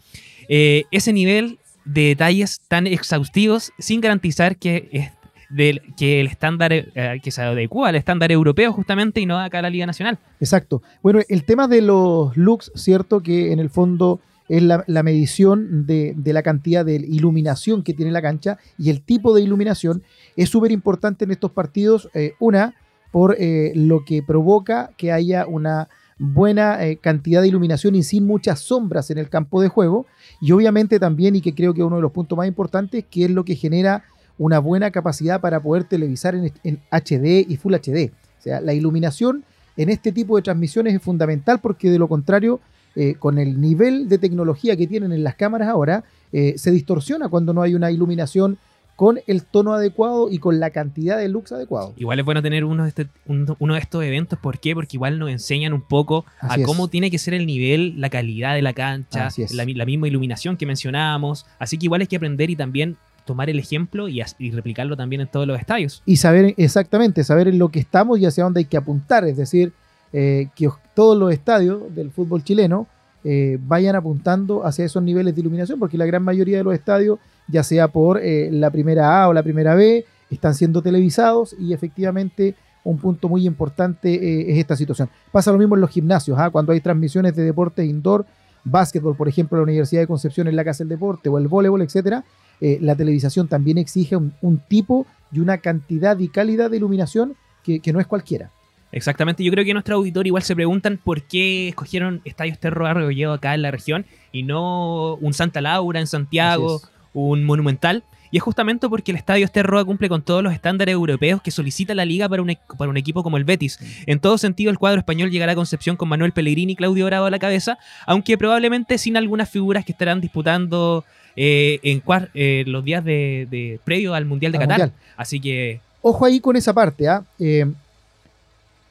Eh, 0.48 0.86
ese 0.92 1.12
nivel 1.12 1.60
de 1.84 2.04
detalles 2.04 2.62
tan 2.70 2.88
exhaustivos 2.88 3.74
sin 3.78 4.00
garantizar 4.00 4.56
que, 4.56 5.12
del, 5.50 5.82
que 5.98 6.20
el 6.22 6.28
estándar 6.28 6.72
eh, 6.72 7.20
que 7.24 7.32
se 7.32 7.42
adecua 7.42 7.90
al 7.90 7.96
estándar 7.96 8.32
europeo 8.32 8.72
justamente 8.72 9.20
y 9.20 9.26
no 9.26 9.40
acá 9.40 9.60
a 9.60 9.64
la 9.64 9.70
Liga 9.70 9.86
Nacional. 9.86 10.20
Exacto. 10.40 10.82
Bueno, 11.02 11.20
el 11.28 11.44
tema 11.44 11.68
de 11.68 11.82
los 11.82 12.36
looks, 12.38 12.72
cierto 12.76 13.22
que 13.22 13.52
en 13.52 13.60
el 13.60 13.70
fondo 13.70 14.20
es 14.48 14.64
la, 14.64 15.04
medición 15.04 15.86
de, 15.86 16.16
la 16.26 16.42
cantidad 16.42 16.84
de 16.84 16.96
iluminación 16.96 17.84
que 17.84 17.94
tiene 17.94 18.12
la 18.12 18.22
cancha 18.22 18.58
y 18.80 18.90
el 18.90 19.02
tipo 19.02 19.36
de 19.36 19.44
iluminación 19.44 20.02
es 20.36 20.50
súper 20.50 20.72
importante 20.72 21.26
en 21.26 21.32
estos 21.32 21.52
partidos. 21.52 22.10
eh, 22.14 22.34
una, 22.40 22.74
por 23.12 23.36
eh, 23.40 23.72
lo 23.76 24.06
que 24.06 24.22
provoca 24.22 24.92
que 24.98 25.12
haya 25.12 25.48
una 25.48 25.90
buena 26.20 26.80
cantidad 27.02 27.42
de 27.42 27.48
iluminación 27.48 27.96
y 27.96 28.04
sin 28.04 28.28
muchas 28.28 28.60
sombras 28.60 29.10
en 29.10 29.18
el 29.18 29.30
campo 29.30 29.62
de 29.62 29.70
juego. 29.70 30.06
Y 30.42 30.52
obviamente 30.52 31.00
también, 31.00 31.36
y 31.36 31.42
que 31.42 31.56
creo 31.56 31.74
que 31.74 31.82
es 31.82 31.88
uno 31.88 31.96
de 31.96 32.02
los 32.02 32.12
puntos 32.12 32.38
más 32.38 32.48
importantes, 32.48 33.06
que 33.10 33.26
es 33.26 33.32
lo 33.32 33.46
que 33.46 33.56
genera 33.56 34.04
una 34.40 34.58
buena 34.58 34.90
capacidad 34.90 35.40
para 35.40 35.60
poder 35.60 35.84
televisar 35.84 36.34
en, 36.34 36.52
en 36.64 36.80
HD 36.92 37.46
y 37.48 37.58
Full 37.58 37.76
HD. 37.76 38.10
O 38.40 38.42
sea, 38.42 38.60
la 38.62 38.74
iluminación 38.74 39.44
en 39.78 39.90
este 39.90 40.12
tipo 40.12 40.36
de 40.38 40.42
transmisiones 40.42 40.96
es 40.96 41.02
fundamental 41.02 41.60
porque 41.60 41.92
de 41.92 42.00
lo 42.00 42.08
contrario, 42.08 42.60
eh, 42.96 43.14
con 43.20 43.38
el 43.38 43.62
nivel 43.62 44.10
de 44.10 44.18
tecnología 44.18 44.76
que 44.76 44.88
tienen 44.88 45.12
en 45.12 45.24
las 45.24 45.36
cámaras 45.36 45.68
ahora, 45.68 46.04
eh, 46.34 46.56
se 46.58 46.72
distorsiona 46.72 47.30
cuando 47.30 47.54
no 47.54 47.62
hay 47.62 47.76
una 47.76 47.92
iluminación 47.92 48.58
con 48.96 49.20
el 49.28 49.44
tono 49.44 49.74
adecuado 49.74 50.30
y 50.30 50.40
con 50.40 50.60
la 50.60 50.72
cantidad 50.72 51.18
de 51.18 51.30
lux 51.30 51.54
adecuado. 51.54 51.94
Igual 51.96 52.20
es 52.20 52.26
bueno 52.26 52.42
tener 52.42 52.66
uno 52.66 52.84
de, 52.84 52.90
este, 52.90 53.08
un- 53.28 53.56
uno 53.58 53.74
de 53.76 53.80
estos 53.80 54.04
eventos. 54.04 54.38
¿Por 54.40 54.60
qué? 54.60 54.74
Porque 54.76 54.98
igual 54.98 55.18
nos 55.20 55.30
enseñan 55.30 55.72
un 55.72 55.82
poco 55.82 56.26
Así 56.42 56.60
a 56.60 56.64
es. 56.64 56.68
cómo 56.68 56.90
tiene 56.90 57.10
que 57.10 57.18
ser 57.18 57.34
el 57.34 57.46
nivel, 57.46 58.02
la 58.02 58.10
calidad 58.10 58.56
de 58.56 58.62
la 58.62 58.74
cancha, 58.74 59.30
la, 59.54 59.66
la 59.66 59.86
misma 59.86 60.10
iluminación 60.10 60.58
que 60.58 60.66
mencionábamos. 60.66 61.46
Así 61.60 61.78
que 61.78 61.86
igual 61.86 62.02
hay 62.02 62.08
que 62.08 62.18
aprender 62.18 62.50
y 62.50 62.58
también 62.58 62.98
tomar 63.30 63.48
el 63.48 63.60
ejemplo 63.60 64.08
y, 64.10 64.24
replicarlo 64.52 64.98
también 64.98 65.22
en 65.22 65.28
todos 65.28 65.46
los 65.46 65.60
estadios. 65.60 66.02
y 66.04 66.16
saber 66.18 66.56
exactamente, 66.58 67.24
saber 67.24 67.48
en 67.48 67.60
lo 67.60 67.70
que 67.70 67.80
estamos 67.80 68.18
y 68.18 68.26
hacia 68.26 68.44
dónde 68.44 68.62
hay 68.62 68.66
que 68.66 68.76
apuntar. 68.78 69.24
Es 69.26 69.38
decir, 69.38 69.72
eh, 70.12 70.48
que 70.56 70.68
os- 70.68 70.80
todos 70.96 71.16
los 71.16 71.32
estadios 71.32 71.94
del 71.94 72.10
fútbol 72.10 72.44
chileno 72.44 72.88
eh, 73.24 73.60
vayan 73.62 73.96
apuntando 73.96 74.66
hacia 74.66 74.84
esos 74.86 75.04
niveles 75.04 75.36
de 75.36 75.42
iluminación, 75.42 75.78
porque 75.78 75.96
la 75.98 76.08
gran 76.08 76.24
mayoría 76.24 76.58
de 76.58 76.64
los 76.64 76.74
estadios, 76.74 77.20
ya 77.48 77.62
sea 77.64 77.88
por 77.90 78.18
eh, 78.20 78.50
la 78.52 78.72
primera 78.72 79.22
A 79.22 79.28
o 79.30 79.34
la 79.34 79.44
primera 79.44 79.76
B, 79.76 80.06
están 80.32 80.56
siendo 80.56 80.82
televisados 80.82 81.56
y 81.60 81.74
efectivamente 81.74 82.56
un 82.84 82.98
punto 82.98 83.30
muy 83.30 83.46
importante 83.46 84.52
es 84.52 84.58
esta 84.58 84.76
situación. 84.76 85.08
Pasa 85.32 85.52
lo 85.52 85.60
mismo 85.60 85.76
en 85.76 85.82
los 85.82 85.90
gimnasios, 85.92 86.40
¿ah? 86.40 86.50
cuando 86.50 86.72
hay 86.72 86.80
transmisiones 86.82 87.36
de 87.36 87.44
deportes 87.44 87.86
indoor, 87.86 88.26
básquetbol, 88.64 89.16
por 89.16 89.28
ejemplo, 89.28 89.58
en 89.58 89.62
la 89.62 89.64
Universidad 89.64 90.02
de 90.02 90.08
Concepción 90.08 90.48
en 90.48 90.56
la 90.56 90.64
Casa 90.64 90.84
del 90.84 90.90
Deporte 90.90 91.30
o 91.30 91.38
el 91.38 91.48
voleibol, 91.48 91.82
etcétera, 91.82 92.24
eh, 92.62 92.78
la 92.82 92.96
televisión 92.96 93.48
también 93.48 93.78
exige 93.78 94.16
un, 94.16 94.34
un 94.42 94.60
tipo 94.60 95.06
y 95.32 95.40
una 95.40 95.60
cantidad 95.60 96.18
y 96.20 96.28
calidad 96.28 96.70
de 96.70 96.78
iluminación 96.78 97.36
que, 97.64 97.80
que 97.80 97.94
no 97.94 98.00
es 98.00 98.08
cualquiera. 98.08 98.52
Exactamente, 98.92 99.44
yo 99.44 99.52
creo 99.52 99.64
que 99.64 99.74
nuestro 99.74 99.98
auditorio 99.98 100.32
igual 100.32 100.44
se 100.44 100.56
preguntan 100.56 101.00
por 101.04 101.22
qué 101.22 101.70
escogieron 101.70 102.22
Estadios 102.26 102.60
Terro 102.60 102.88
Arroyo 102.88 103.34
acá 103.34 103.54
en 103.54 103.62
la 103.62 103.70
región 103.70 104.06
y 104.32 104.44
no 104.44 105.16
un 105.16 105.34
Santa 105.34 105.62
Laura 105.62 106.00
en 106.00 106.08
Santiago, 106.08 106.82
un 107.14 107.44
Monumental. 107.44 108.04
Y 108.32 108.38
es 108.38 108.44
justamente 108.44 108.88
porque 108.90 109.12
el 109.12 109.18
Estadio 109.18 109.46
Esterroa 109.46 109.84
cumple 109.86 110.10
con 110.10 110.22
todos 110.22 110.44
los 110.44 110.54
estándares 110.54 110.94
europeos 110.94 111.42
que 111.42 111.52
solicita 111.52 111.96
la 111.96 112.06
liga 112.06 112.30
para 112.30 112.42
un, 112.42 112.56
para 112.78 112.90
un 112.90 112.98
equipo 112.98 113.24
como 113.24 113.38
el 113.38 113.44
Betis. 113.44 113.80
En 114.06 114.20
todo 114.20 114.38
sentido, 114.38 114.72
el 114.72 114.78
cuadro 114.78 115.00
español 115.00 115.32
llegará 115.32 115.54
a 115.54 115.56
Concepción 115.56 115.96
con 115.96 116.10
Manuel 116.10 116.32
Pellegrini 116.32 116.74
y 116.74 116.76
Claudio 116.76 117.06
Bravo 117.06 117.26
a 117.26 117.32
la 117.32 117.40
cabeza, 117.40 117.78
aunque 118.06 118.38
probablemente 118.38 118.98
sin 118.98 119.18
algunas 119.18 119.50
figuras 119.50 119.86
que 119.86 119.92
estarán 119.92 120.22
disputando 120.22 121.04
eh, 121.36 121.80
en 121.84 122.04
eh, 122.34 122.64
los 122.68 122.84
días 122.84 123.04
de, 123.04 123.48
de 123.50 123.80
previo 123.84 124.14
al 124.14 124.26
Mundial 124.26 124.52
de 124.52 124.58
Al 124.58 124.64
Qatar. 124.64 124.80
Mundial. 124.80 124.94
Así 125.18 125.40
que 125.40 125.82
Ojo 126.02 126.26
ahí 126.26 126.40
con 126.40 126.56
esa 126.56 126.74
parte. 126.74 127.08
¿ah? 127.08 127.24
Eh, 127.38 127.66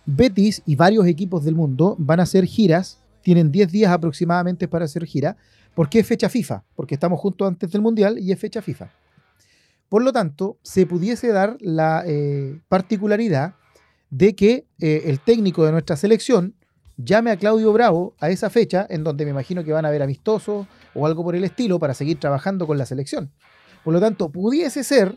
Betis 0.04 0.62
y 0.66 0.76
varios 0.76 1.06
equipos 1.06 1.44
del 1.44 1.54
mundo 1.54 1.94
van 1.98 2.20
a 2.20 2.24
hacer 2.24 2.44
giras. 2.44 2.98
Tienen 3.22 3.50
10 3.50 3.72
días 3.72 3.92
aproximadamente 3.92 4.68
para 4.68 4.84
hacer 4.84 5.04
gira. 5.04 5.36
¿Por 5.74 5.88
qué 5.88 6.00
es 6.00 6.06
fecha 6.06 6.28
FIFA? 6.28 6.62
Porque 6.74 6.94
estamos 6.94 7.20
justo 7.20 7.46
antes 7.46 7.70
del 7.70 7.82
Mundial 7.82 8.18
y 8.18 8.32
es 8.32 8.38
fecha 8.38 8.62
FIFA. 8.62 8.88
Por 9.88 10.02
lo 10.02 10.12
tanto, 10.12 10.58
se 10.62 10.86
pudiese 10.86 11.28
dar 11.28 11.56
la 11.60 12.02
eh, 12.06 12.60
particularidad 12.68 13.54
de 14.10 14.34
que 14.34 14.66
eh, 14.80 15.02
el 15.06 15.20
técnico 15.20 15.64
de 15.64 15.72
nuestra 15.72 15.96
selección 15.96 16.54
llame 16.96 17.30
a 17.30 17.36
Claudio 17.36 17.72
Bravo 17.72 18.14
a 18.20 18.28
esa 18.30 18.50
fecha, 18.50 18.86
en 18.90 19.04
donde 19.04 19.24
me 19.24 19.30
imagino 19.30 19.64
que 19.64 19.72
van 19.72 19.86
a 19.86 19.90
ver 19.90 20.02
amistosos 20.02 20.66
o 20.94 21.06
algo 21.06 21.22
por 21.22 21.36
el 21.36 21.44
estilo 21.44 21.78
para 21.78 21.94
seguir 21.94 22.18
trabajando 22.18 22.66
con 22.66 22.76
la 22.76 22.86
selección. 22.86 23.30
Por 23.84 23.94
lo 23.94 24.00
tanto, 24.00 24.30
pudiese 24.30 24.84
ser 24.84 25.16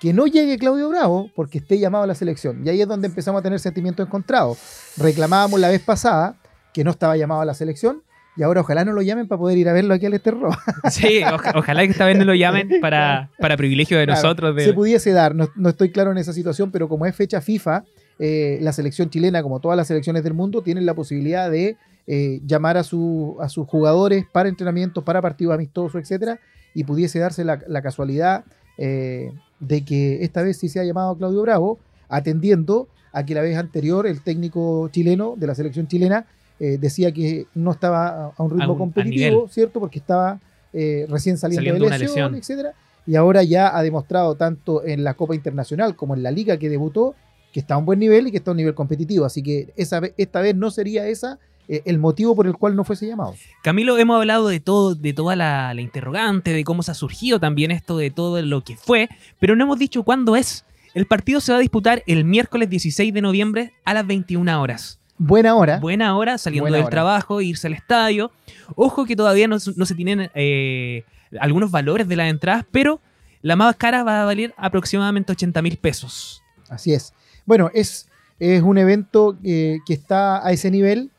que 0.00 0.12
no 0.12 0.26
llegue 0.26 0.58
Claudio 0.58 0.88
Bravo 0.88 1.30
porque 1.34 1.58
esté 1.58 1.78
llamado 1.78 2.04
a 2.04 2.06
la 2.08 2.14
selección. 2.14 2.66
Y 2.66 2.68
ahí 2.68 2.80
es 2.82 2.88
donde 2.88 3.06
empezamos 3.06 3.38
a 3.38 3.42
tener 3.42 3.60
sentimientos 3.60 4.04
encontrados. 4.04 4.58
Reclamábamos 4.96 5.60
la 5.60 5.68
vez 5.68 5.80
pasada 5.80 6.36
que 6.74 6.82
no 6.82 6.90
estaba 6.90 7.16
llamado 7.16 7.42
a 7.42 7.44
la 7.44 7.54
selección 7.54 8.02
y 8.36 8.42
ahora 8.42 8.60
ojalá 8.62 8.84
no 8.84 8.92
lo 8.92 9.02
llamen 9.02 9.28
para 9.28 9.38
poder 9.38 9.58
ir 9.58 9.68
a 9.68 9.72
verlo 9.72 9.92
aquí 9.94 10.06
al 10.06 10.14
Esterro. 10.14 10.50
sí, 10.90 11.22
oja- 11.22 11.52
ojalá 11.54 11.82
que 11.84 11.90
esta 11.92 12.06
vez 12.06 12.16
no 12.18 12.24
lo 12.24 12.34
llamen 12.34 12.68
para, 12.80 13.30
para 13.38 13.56
privilegio 13.56 13.98
de 13.98 14.06
Claro, 14.06 14.22
nosotros. 14.22 14.56
de- 14.56 14.64
Se 14.64 14.72
pudiese 14.72 15.12
dar, 15.12 15.34
no, 15.34 15.48
no 15.56 15.68
estoy 15.68 15.90
claro 15.90 16.10
en 16.12 16.18
esa 16.18 16.32
situación, 16.32 16.70
pero 16.70 16.88
como 16.88 17.04
es 17.06 17.14
fecha 17.14 17.40
FIFA, 17.40 17.84
eh, 18.18 18.58
la 18.62 18.72
selección 18.72 19.10
chilena, 19.10 19.42
como 19.42 19.60
todas 19.60 19.76
las 19.76 19.86
selecciones 19.88 20.22
del 20.24 20.34
mundo, 20.34 20.62
tienen 20.62 20.86
la 20.86 20.94
posibilidad 20.94 21.50
de 21.50 21.76
eh, 22.06 22.40
llamar 22.46 22.76
a, 22.76 22.82
su- 22.84 23.36
a 23.40 23.48
sus 23.48 23.66
jugadores 23.68 24.24
para 24.30 24.48
entrenamientos, 24.48 25.04
para 25.04 25.20
partidos 25.22 25.54
amistosos, 25.54 26.00
etcétera, 26.00 26.38
y 26.74 26.84
pudiese 26.84 27.18
darse 27.18 27.44
la, 27.44 27.60
la 27.68 27.82
casualidad 27.82 28.44
eh, 28.78 29.30
de 29.60 29.84
que 29.84 30.24
esta 30.24 30.42
vez 30.42 30.58
sí 30.58 30.68
se 30.68 30.80
ha 30.80 30.84
llamado 30.84 31.10
a 31.12 31.18
Claudio 31.18 31.42
Bravo, 31.42 31.78
atendiendo 32.08 32.88
a 33.12 33.24
que 33.24 33.34
la 33.34 33.42
vez 33.42 33.56
anterior 33.56 34.06
el 34.06 34.22
técnico 34.22 34.88
chileno 34.90 35.34
de 35.36 35.46
la 35.46 35.54
selección 35.54 35.86
chilena 35.86 36.26
eh, 36.64 36.78
decía 36.78 37.10
que 37.12 37.46
no 37.54 37.72
estaba 37.72 38.32
a- 38.36 38.42
un 38.42 38.50
ritmo 38.50 38.62
A 38.64 38.68
un- 38.68 38.74
a 38.76 38.78
competitivo. 38.78 39.48
¿cierto? 39.50 39.80
Porque 39.80 39.98
estaba 39.98 40.38
eh, 40.72 41.06
recién 41.10 41.36
saliendo, 41.36 41.64
Saliendo 41.66 41.84
de 41.90 41.98
lesión, 41.98 42.34
etcétera 42.34 42.72
y 43.04 43.16
ahora 43.16 43.42
ya 43.42 43.76
ha 43.76 43.82
demostrado 43.82 44.36
tanto 44.36 44.84
en 44.86 45.02
la 45.02 45.14
Copa 45.14 45.34
Internacional 45.34 45.96
como 45.96 46.14
en 46.14 46.22
la 46.22 46.30
liga 46.30 46.56
que 46.56 46.68
debutó 46.70 47.14
que 47.52 47.58
está 47.60 47.74
a 47.74 47.78
un 47.78 47.84
buen 47.84 47.98
nivel 47.98 48.28
y 48.28 48.30
que 48.30 48.36
está 48.38 48.50
a 48.50 48.52
un 48.52 48.58
nivel 48.58 48.74
competitivo. 48.74 49.24
Así 49.26 49.42
que 49.42 49.72
esa, 49.76 50.00
esta 50.16 50.40
vez 50.40 50.54
no 50.54 50.70
sería 50.70 51.06
esa 51.08 51.38
eh, 51.68 51.82
el 51.84 51.98
motivo 51.98 52.34
por 52.36 52.46
el 52.46 52.54
cual 52.54 52.74
no 52.76 52.84
fuese 52.84 53.06
llamado. 53.08 53.34
Camilo, 53.62 53.98
hemos 53.98 54.16
hablado 54.18 54.48
de 54.48 54.60
todo, 54.60 54.94
de 54.94 55.12
toda 55.12 55.34
la, 55.36 55.74
la 55.74 55.80
interrogante, 55.82 56.52
de 56.52 56.64
cómo 56.64 56.82
se 56.84 56.92
ha 56.92 56.94
surgido 56.94 57.38
también 57.40 57.70
esto, 57.72 57.96
de 57.98 58.10
todo 58.10 58.40
lo 58.40 58.62
que 58.62 58.76
fue, 58.76 59.08
pero 59.40 59.54
no 59.56 59.64
hemos 59.64 59.78
dicho 59.78 60.02
cuándo 60.04 60.34
es. 60.36 60.64
El 60.94 61.06
partido 61.06 61.40
se 61.40 61.52
va 61.52 61.58
a 61.58 61.60
disputar 61.60 62.02
el 62.06 62.24
miércoles 62.24 62.70
16 62.70 63.12
de 63.12 63.20
noviembre 63.20 63.72
a 63.84 63.94
las 63.94 64.06
21 64.06 64.60
horas. 64.60 64.98
Buena 65.18 65.54
hora. 65.54 65.78
Buena 65.78 66.16
hora, 66.16 66.38
saliendo 66.38 66.64
Buena 66.64 66.78
del 66.78 66.86
hora. 66.86 66.90
trabajo, 66.90 67.40
irse 67.40 67.66
al 67.66 67.74
estadio. 67.74 68.30
Ojo 68.74 69.04
que 69.04 69.14
todavía 69.16 69.46
no, 69.48 69.56
no 69.76 69.86
se 69.86 69.94
tienen 69.94 70.30
eh, 70.34 71.04
algunos 71.40 71.70
valores 71.70 72.08
de 72.08 72.16
las 72.16 72.28
entradas, 72.28 72.64
pero 72.70 73.00
la 73.42 73.56
más 73.56 73.76
cara 73.76 74.02
va 74.02 74.22
a 74.22 74.24
valer 74.24 74.54
aproximadamente 74.56 75.32
80 75.32 75.62
mil 75.62 75.76
pesos. 75.76 76.42
Así 76.68 76.92
es. 76.92 77.12
Bueno, 77.46 77.70
es, 77.74 78.08
es 78.38 78.62
un 78.62 78.78
evento 78.78 79.36
eh, 79.44 79.78
que 79.86 79.94
está 79.94 80.44
a 80.46 80.52
ese 80.52 80.70
nivel. 80.70 81.10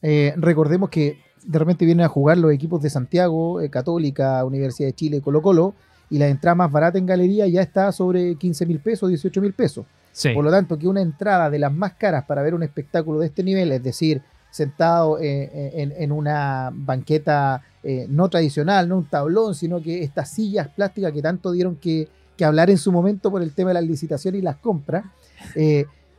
Eh, 0.00 0.34
recordemos 0.36 0.90
que 0.90 1.20
de 1.44 1.58
repente 1.58 1.84
vienen 1.84 2.04
a 2.04 2.08
jugar 2.08 2.38
los 2.38 2.52
equipos 2.52 2.82
de 2.82 2.90
Santiago, 2.90 3.60
Católica, 3.70 4.44
Universidad 4.44 4.88
de 4.88 4.94
Chile, 4.94 5.20
Colo 5.20 5.42
Colo, 5.42 5.74
y 6.08 6.18
la 6.18 6.28
entrada 6.28 6.54
más 6.54 6.70
barata 6.70 6.98
en 6.98 7.06
galería 7.06 7.46
ya 7.46 7.62
está 7.62 7.90
sobre 7.90 8.36
15 8.36 8.66
mil 8.66 8.78
pesos, 8.80 9.08
18 9.08 9.40
mil 9.40 9.52
pesos. 9.52 9.86
Por 10.34 10.44
lo 10.44 10.50
tanto, 10.50 10.78
que 10.78 10.86
una 10.86 11.00
entrada 11.00 11.48
de 11.48 11.58
las 11.58 11.72
más 11.72 11.94
caras 11.94 12.24
para 12.24 12.42
ver 12.42 12.54
un 12.54 12.62
espectáculo 12.62 13.18
de 13.20 13.26
este 13.26 13.42
nivel, 13.42 13.72
es 13.72 13.82
decir, 13.82 14.22
sentado 14.52 15.18
eh, 15.18 15.50
eh, 15.52 15.94
en, 15.98 16.12
una 16.12 16.70
banqueta 16.72 17.62
eh, 17.82 18.06
no 18.08 18.28
tradicional, 18.28 18.86
no 18.86 18.98
un 18.98 19.06
tablón, 19.06 19.54
sino 19.54 19.80
que 19.80 20.04
estas 20.04 20.30
sillas 20.30 20.68
plásticas 20.68 21.12
que 21.12 21.22
tanto 21.22 21.50
dieron 21.50 21.76
que, 21.76 22.08
hablar 22.44 22.70
en 22.70 22.78
su 22.78 22.90
momento 22.90 23.30
por 23.30 23.40
el 23.40 23.54
tema 23.54 23.70
de 23.70 23.74
las 23.74 23.84
licitaciones 23.84 24.40
y 24.40 24.42
las 24.42 24.56
compras, 24.56 25.04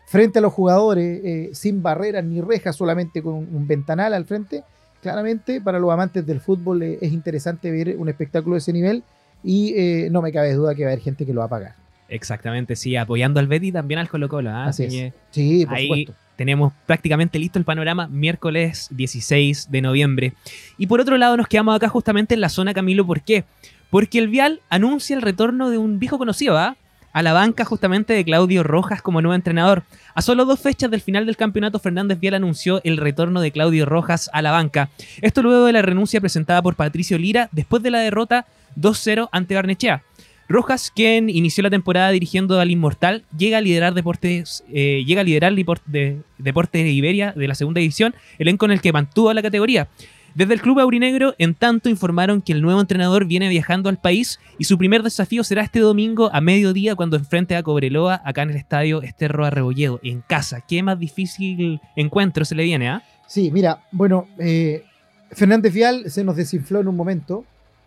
frente 0.07 0.39
a 0.39 0.41
los 0.41 0.53
jugadores, 0.53 1.57
sin 1.57 1.83
barreras 1.83 2.23
ni 2.23 2.39
rejas, 2.39 2.77
solamente 2.77 3.21
con 3.21 3.33
un, 3.33 3.67
ventanal 3.67 4.13
al 4.13 4.23
frente, 4.23 4.63
claramente 5.01 5.59
para 5.59 5.79
los 5.79 5.91
amantes 5.91 6.25
del 6.25 6.39
fútbol 6.39 6.81
es 6.81 7.11
interesante 7.11 7.69
ver 7.71 7.97
un 7.97 8.07
espectáculo 8.07 8.53
de 8.53 8.59
ese 8.59 8.71
nivel 8.71 9.03
y 9.43 9.75
no 10.11 10.21
me 10.21 10.31
cabe 10.31 10.53
duda 10.53 10.73
que 10.73 10.83
va 10.85 10.91
a 10.91 10.93
haber 10.93 11.03
gente 11.03 11.25
que 11.25 11.33
lo 11.33 11.41
va 11.41 11.47
a 11.47 11.49
pagar. 11.49 11.82
Exactamente, 12.13 12.75
sí, 12.75 12.95
apoyando 12.95 13.39
al 13.39 13.47
Betty 13.47 13.67
y 13.67 13.71
también 13.71 13.99
al 13.99 14.07
Colo 14.09 14.29
Colo. 14.29 14.51
¿ah? 14.51 14.65
Así 14.65 14.83
es. 14.85 14.91
que- 14.93 15.13
Sí, 15.31 15.65
por 15.65 15.75
Ahí 15.75 15.87
supuesto. 15.87 16.13
tenemos 16.35 16.73
prácticamente 16.85 17.39
listo 17.39 17.57
el 17.59 17.65
panorama 17.65 18.07
miércoles 18.07 18.87
16 18.91 19.71
de 19.71 19.81
noviembre. 19.81 20.33
Y 20.77 20.87
por 20.87 20.99
otro 21.01 21.17
lado 21.17 21.37
nos 21.37 21.47
quedamos 21.47 21.75
acá 21.75 21.89
justamente 21.89 22.35
en 22.35 22.41
la 22.41 22.49
zona 22.49 22.73
Camilo, 22.73 23.05
¿por 23.05 23.21
qué? 23.21 23.43
Porque 23.89 24.19
el 24.19 24.27
Vial 24.27 24.61
anuncia 24.69 25.15
el 25.15 25.21
retorno 25.21 25.69
de 25.69 25.77
un 25.77 25.99
viejo 25.99 26.17
conocido, 26.17 26.57
¿ah? 26.57 26.75
a 27.13 27.21
la 27.21 27.31
banca 27.33 27.63
justamente 27.63 28.11
de 28.13 28.25
Claudio 28.25 28.63
Rojas 28.63 29.03
como 29.03 29.21
nuevo 29.21 29.35
entrenador. 29.35 29.83
A 30.15 30.23
solo 30.23 30.45
dos 30.45 30.59
fechas 30.59 30.89
del 30.89 30.99
final 31.01 31.27
del 31.27 31.37
campeonato, 31.37 31.77
Fernández 31.77 32.19
Vial 32.19 32.33
anunció 32.33 32.81
el 32.83 32.97
retorno 32.97 33.39
de 33.39 33.51
Claudio 33.51 33.85
Rojas 33.85 34.31
a 34.33 34.41
la 34.41 34.51
banca. 34.51 34.89
Esto 35.21 35.43
luego 35.43 35.65
de 35.67 35.73
la 35.73 35.83
renuncia 35.83 36.19
presentada 36.19 36.63
por 36.63 36.73
Patricio 36.75 37.19
Lira 37.19 37.49
después 37.51 37.83
de 37.83 37.91
la 37.91 37.99
derrota 37.99 38.47
2-0 38.75 39.29
ante 39.31 39.53
Barnechea. 39.53 40.01
Rojas, 40.49 40.91
quien 40.93 41.29
inició 41.29 41.63
la 41.63 41.69
temporada 41.69 42.11
dirigiendo 42.11 42.59
al 42.59 42.69
Inmortal, 42.69 43.23
llega 43.37 43.59
a 43.59 43.61
liderar 43.61 43.93
Deportes, 43.93 44.63
eh, 44.71 45.03
llega 45.05 45.21
a 45.21 45.23
liderar 45.23 45.53
de, 45.53 46.21
Deportes 46.37 46.83
de 46.83 46.91
Iberia 46.91 47.33
de 47.35 47.47
la 47.47 47.55
segunda 47.55 47.79
división, 47.79 48.13
elenco 48.37 48.65
en 48.65 48.71
el 48.71 48.81
que 48.81 48.91
mantuvo 48.91 49.33
la 49.33 49.41
categoría. 49.41 49.87
Desde 50.35 50.55
el 50.55 50.61
club 50.61 50.79
aurinegro, 50.79 51.35
en 51.37 51.53
tanto, 51.53 51.89
informaron 51.89 52.41
que 52.41 52.53
el 52.53 52.63
nuevo 52.63 52.81
entrenador 52.81 53.25
viene 53.25 53.49
viajando 53.49 53.87
al 53.89 53.97
país 53.97 54.39
y 54.57 54.63
su 54.63 54.79
primer 54.79 55.03
desafío 55.03 55.43
será 55.43 55.61
este 55.61 55.79
domingo 55.79 56.31
a 56.33 56.41
mediodía 56.41 56.95
cuando 56.95 57.17
enfrente 57.17 57.55
a 57.55 57.61
Cobreloa 57.61 58.19
acá 58.25 58.41
en 58.41 58.49
el 58.49 58.55
estadio 58.55 59.03
Esterro 59.03 59.45
Arrebolledo, 59.45 59.99
en 60.01 60.21
casa. 60.21 60.61
¿Qué 60.67 60.81
más 60.81 60.97
difícil 60.97 61.79
encuentro 61.95 62.45
se 62.45 62.55
le 62.55 62.63
viene, 62.63 62.89
ah? 62.89 63.03
Sí, 63.27 63.51
mira, 63.51 63.83
bueno, 63.91 64.27
eh, 64.39 64.83
Fernández 65.31 65.71
Vial 65.71 66.09
se 66.09 66.23
nos 66.23 66.35
desinfló 66.35 66.79
en 66.79 66.87
un 66.87 66.95
momento, 66.95 67.45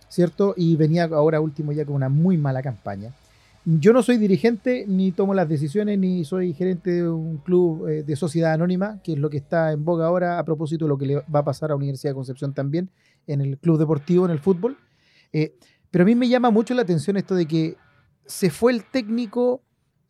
¿cierto? 0.08 0.54
Y 0.56 0.76
venía 0.76 1.04
ahora 1.04 1.40
último 1.40 1.72
ya 1.72 1.84
con 1.84 1.94
una 1.94 2.08
muy 2.08 2.36
mala 2.38 2.62
campaña. 2.62 3.12
Yo 3.68 3.92
no 3.92 4.00
soy 4.04 4.16
dirigente, 4.16 4.84
ni 4.86 5.10
tomo 5.10 5.34
las 5.34 5.48
decisiones, 5.48 5.98
ni 5.98 6.24
soy 6.24 6.52
gerente 6.52 7.02
de 7.02 7.08
un 7.08 7.38
club 7.38 7.88
eh, 7.88 8.04
de 8.04 8.14
sociedad 8.14 8.52
anónima, 8.52 9.00
que 9.02 9.14
es 9.14 9.18
lo 9.18 9.28
que 9.28 9.38
está 9.38 9.72
en 9.72 9.84
boga 9.84 10.06
ahora 10.06 10.38
a 10.38 10.44
propósito 10.44 10.84
de 10.84 10.88
lo 10.88 10.96
que 10.96 11.06
le 11.06 11.16
va 11.16 11.40
a 11.40 11.44
pasar 11.44 11.72
a 11.72 11.74
Universidad 11.74 12.12
de 12.12 12.14
Concepción 12.14 12.54
también 12.54 12.90
en 13.26 13.40
el 13.40 13.58
club 13.58 13.76
deportivo, 13.76 14.24
en 14.24 14.30
el 14.30 14.38
fútbol. 14.38 14.76
Eh, 15.32 15.56
pero 15.90 16.02
a 16.02 16.06
mí 16.06 16.14
me 16.14 16.28
llama 16.28 16.50
mucho 16.50 16.74
la 16.74 16.82
atención 16.82 17.16
esto 17.16 17.34
de 17.34 17.46
que 17.46 17.76
se 18.24 18.50
fue 18.50 18.70
el 18.70 18.84
técnico, 18.84 19.62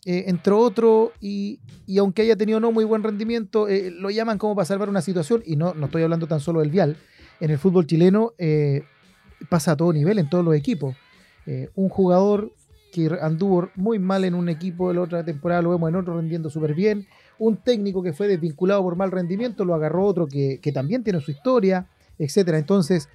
eh, 0.04 0.24
entró 0.26 0.58
otro, 0.58 1.12
y, 1.18 1.58
aunque 1.98 2.22
haya 2.22 2.36
tenido 2.36 2.60
no 2.60 2.72
muy 2.72 2.84
buen 2.84 3.02
rendimiento, 3.02 3.68
lo 3.68 4.10
llaman 4.10 4.36
como 4.36 4.54
para 4.54 4.66
salvar 4.66 4.90
una 4.90 5.00
situación, 5.00 5.42
y 5.46 5.56
no, 5.56 5.72
no 5.72 5.86
estoy 5.86 6.02
hablando 6.02 6.26
tan 6.26 6.40
solo 6.40 6.60
del 6.60 6.70
Vial. 6.70 6.98
En 7.40 7.50
el 7.50 7.58
fútbol 7.58 7.86
chileno 7.86 8.34
pasa 9.48 9.72
a 9.72 9.76
todo 9.76 9.92
nivel, 9.92 10.18
en 10.18 10.28
todos 10.28 10.44
los 10.44 10.54
equipos. 10.54 10.96
un 11.74 11.88
jugador 11.88 12.50
que 12.96 13.10
anduvo 13.20 13.68
muy 13.76 13.98
mal 13.98 14.24
en 14.24 14.34
un 14.34 14.48
equipo 14.48 14.90
la 14.92 15.02
otra 15.02 15.22
temporada, 15.22 15.60
lo 15.60 15.70
vemos 15.70 15.88
en 15.90 15.96
otro 15.96 16.16
rendiendo 16.16 16.48
súper 16.48 16.74
bien. 16.74 17.06
Un 17.38 17.58
técnico 17.58 18.02
que 18.02 18.14
fue 18.14 18.26
desvinculado 18.26 18.82
por 18.82 18.96
mal 18.96 19.10
rendimiento, 19.10 19.66
lo 19.66 19.74
agarró 19.74 20.04
otro 20.04 20.26
que, 20.26 20.58
también 20.72 21.04
tiene 21.04 21.20
su 21.20 21.30
historia, 21.30 21.86
etcétera. 22.18 22.58
Entonces, 22.58 23.10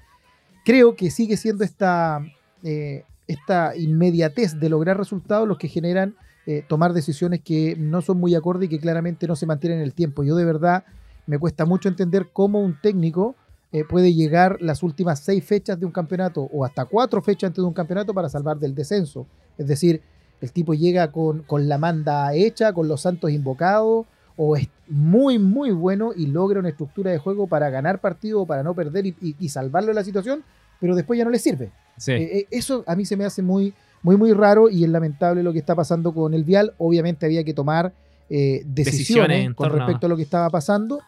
creo 0.63 0.95
que 0.95 1.09
sigue 1.09 1.35
siendo 1.35 1.63
esta, 1.63 2.23
eh, 2.63 3.05
esta 3.27 3.75
inmediatez 3.75 4.59
de 4.59 4.69
lograr 4.69 4.97
resultados 4.97 5.47
los 5.47 5.57
que 5.57 5.67
generan 5.67 6.15
eh, 6.45 6.63
tomar 6.67 6.93
decisiones 6.93 7.41
que 7.41 7.75
no 7.75 8.01
son 8.01 8.19
muy 8.19 8.35
acordes 8.35 8.67
y 8.67 8.69
que 8.69 8.79
claramente 8.79 9.27
no 9.27 9.35
se 9.35 9.47
mantienen 9.47 9.79
en 9.79 9.85
el 9.85 9.93
tiempo. 9.93 10.23
Yo 10.23 10.35
de 10.35 10.45
verdad 10.45 10.83
me 11.25 11.39
cuesta 11.39 11.65
mucho 11.65 11.89
entender 11.89 12.29
cómo 12.31 12.61
un 12.61 12.77
técnico 12.79 13.35
eh, 13.73 13.85
puede 13.85 14.13
llegar 14.13 14.57
las 14.59 14.83
últimas 14.83 15.21
seis 15.21 15.45
fechas 15.45 15.79
de 15.79 15.85
un 15.85 15.93
campeonato 15.93 16.41
o 16.51 16.65
hasta 16.65 16.83
cuatro 16.83 17.21
fechas 17.21 17.49
antes 17.49 17.61
de 17.61 17.67
un 17.67 17.73
campeonato 17.73 18.13
para 18.13 18.27
salvar 18.27 18.59
del 18.59 18.75
descenso. 18.75 19.27
Es 19.57 19.65
decir, 19.65 20.01
el 20.41 20.51
tipo 20.51 20.73
llega 20.73 21.09
con, 21.11 21.45
la 21.49 21.77
manda 21.77 22.33
hecha, 22.33 22.73
con 22.73 22.89
los 22.89 23.01
santos 23.01 23.31
invocados, 23.31 24.05
o 24.35 24.57
es 24.57 24.67
muy, 24.87 25.39
muy 25.39 25.71
bueno 25.71 26.11
y 26.13 26.25
logra 26.27 26.59
una 26.59 26.69
estructura 26.69 27.11
de 27.11 27.17
juego 27.17 27.47
para 27.47 27.69
ganar 27.69 28.01
partido, 28.01 28.45
para 28.45 28.61
no 28.61 28.73
perder 28.73 29.05
y, 29.05 29.49
salvarlo 29.49 29.89
de 29.89 29.93
la 29.93 30.03
situación, 30.03 30.43
pero 30.81 30.95
después 30.95 31.17
ya 31.17 31.23
no 31.23 31.31
le 31.31 31.39
sirve. 31.39 31.71
Eh, 32.07 32.17
eh, 32.17 32.47
eso 32.51 32.83
a 32.87 32.95
mí 32.95 33.05
se 33.05 33.15
me 33.15 33.23
hace 33.23 33.41
muy, 33.41 33.73
muy, 34.01 34.17
muy 34.17 34.33
raro 34.33 34.69
y 34.69 34.83
es 34.83 34.89
lamentable 34.89 35.43
lo 35.43 35.53
que 35.53 35.59
está 35.59 35.75
pasando 35.75 36.13
con 36.13 36.33
el 36.33 36.43
Vial. 36.43 36.73
Obviamente 36.77 37.25
había 37.25 37.45
que 37.45 37.53
tomar 37.53 37.93
decisiones, 38.27 39.53
con 39.55 39.71
respecto 39.71 40.07
a 40.07 40.09
lo 40.09 40.17
que 40.17 40.23
estaba 40.23 40.49
pasando. 40.49 40.99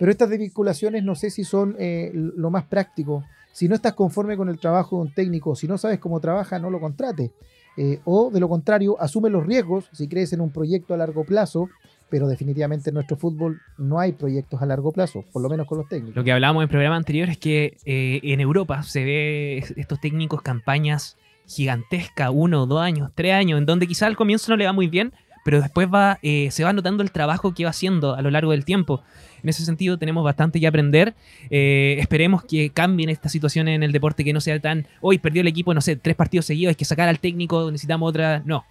Pero 0.00 0.12
estas 0.12 0.30
desvinculaciones 0.30 1.04
no 1.04 1.14
sé 1.14 1.28
si 1.28 1.44
son 1.44 1.76
eh, 1.78 2.10
lo 2.14 2.50
más 2.50 2.64
práctico. 2.64 3.22
Si 3.52 3.68
no 3.68 3.74
estás 3.74 3.92
conforme 3.92 4.34
con 4.34 4.48
el 4.48 4.58
trabajo 4.58 4.96
de 4.96 5.02
un 5.02 5.12
técnico, 5.12 5.54
si 5.54 5.68
no 5.68 5.76
sabes 5.76 5.98
cómo 5.98 6.20
trabaja, 6.20 6.58
no 6.58 6.70
lo 6.70 6.80
contrate. 6.80 7.32
Eh, 7.76 8.00
o 8.06 8.30
de 8.30 8.40
lo 8.40 8.48
contrario, 8.48 8.98
asume 8.98 9.28
los 9.28 9.44
riesgos 9.44 9.90
si 9.92 10.08
crees 10.08 10.32
en 10.32 10.40
un 10.40 10.52
proyecto 10.52 10.94
a 10.94 10.96
largo 10.96 11.24
plazo, 11.24 11.68
pero 12.08 12.28
definitivamente 12.28 12.88
en 12.88 12.94
nuestro 12.94 13.18
fútbol 13.18 13.60
no 13.76 14.00
hay 14.00 14.12
proyectos 14.12 14.62
a 14.62 14.66
largo 14.66 14.90
plazo, 14.90 15.26
por 15.34 15.42
lo 15.42 15.50
menos 15.50 15.66
con 15.66 15.76
los 15.76 15.86
técnicos. 15.86 16.16
Lo 16.16 16.24
que 16.24 16.32
hablábamos 16.32 16.62
en 16.62 16.64
el 16.64 16.70
programa 16.70 16.96
anterior 16.96 17.28
es 17.28 17.36
que 17.36 17.76
eh, 17.84 18.20
en 18.22 18.40
Europa 18.40 18.82
se 18.82 19.04
ve 19.04 19.58
estos 19.76 20.00
técnicos 20.00 20.40
campañas 20.40 21.18
gigantescas, 21.46 22.30
uno, 22.32 22.64
dos 22.64 22.80
años, 22.80 23.10
tres 23.14 23.34
años, 23.34 23.58
en 23.58 23.66
donde 23.66 23.86
quizá 23.86 24.06
al 24.06 24.16
comienzo 24.16 24.50
no 24.50 24.56
le 24.56 24.64
va 24.64 24.72
muy 24.72 24.88
bien, 24.88 25.12
pero 25.44 25.60
después 25.60 25.88
va, 25.92 26.18
se 26.22 26.64
va 26.64 26.72
notando 26.72 27.02
el 27.02 27.12
trabajo 27.12 27.52
que 27.52 27.64
va 27.64 27.70
haciendo 27.70 28.14
a 28.14 28.22
lo 28.22 28.30
largo 28.30 28.52
del 28.52 28.64
tiempo. 28.64 29.02
En 29.42 29.48
ese 29.48 29.64
sentido 29.64 29.98
tenemos 29.98 30.24
bastante 30.24 30.60
que 30.60 30.66
aprender. 30.66 31.14
Eh, 31.50 31.96
esperemos 32.00 32.44
que 32.44 32.70
cambien 32.70 33.10
esta 33.10 33.28
situación 33.28 33.68
en 33.68 33.82
el 33.82 33.92
deporte, 33.92 34.24
que 34.24 34.32
no 34.32 34.40
sea 34.40 34.60
tan, 34.60 34.86
hoy 35.00 35.18
perdió 35.18 35.42
el 35.42 35.48
equipo, 35.48 35.74
no 35.74 35.80
sé, 35.80 35.96
tres 35.96 36.16
partidos 36.16 36.46
seguidos, 36.46 36.70
hay 36.70 36.76
que 36.76 36.84
sacar 36.84 37.08
al 37.08 37.20
técnico, 37.20 37.70
necesitamos 37.70 38.08
otra. 38.08 38.42
No. 38.44 38.64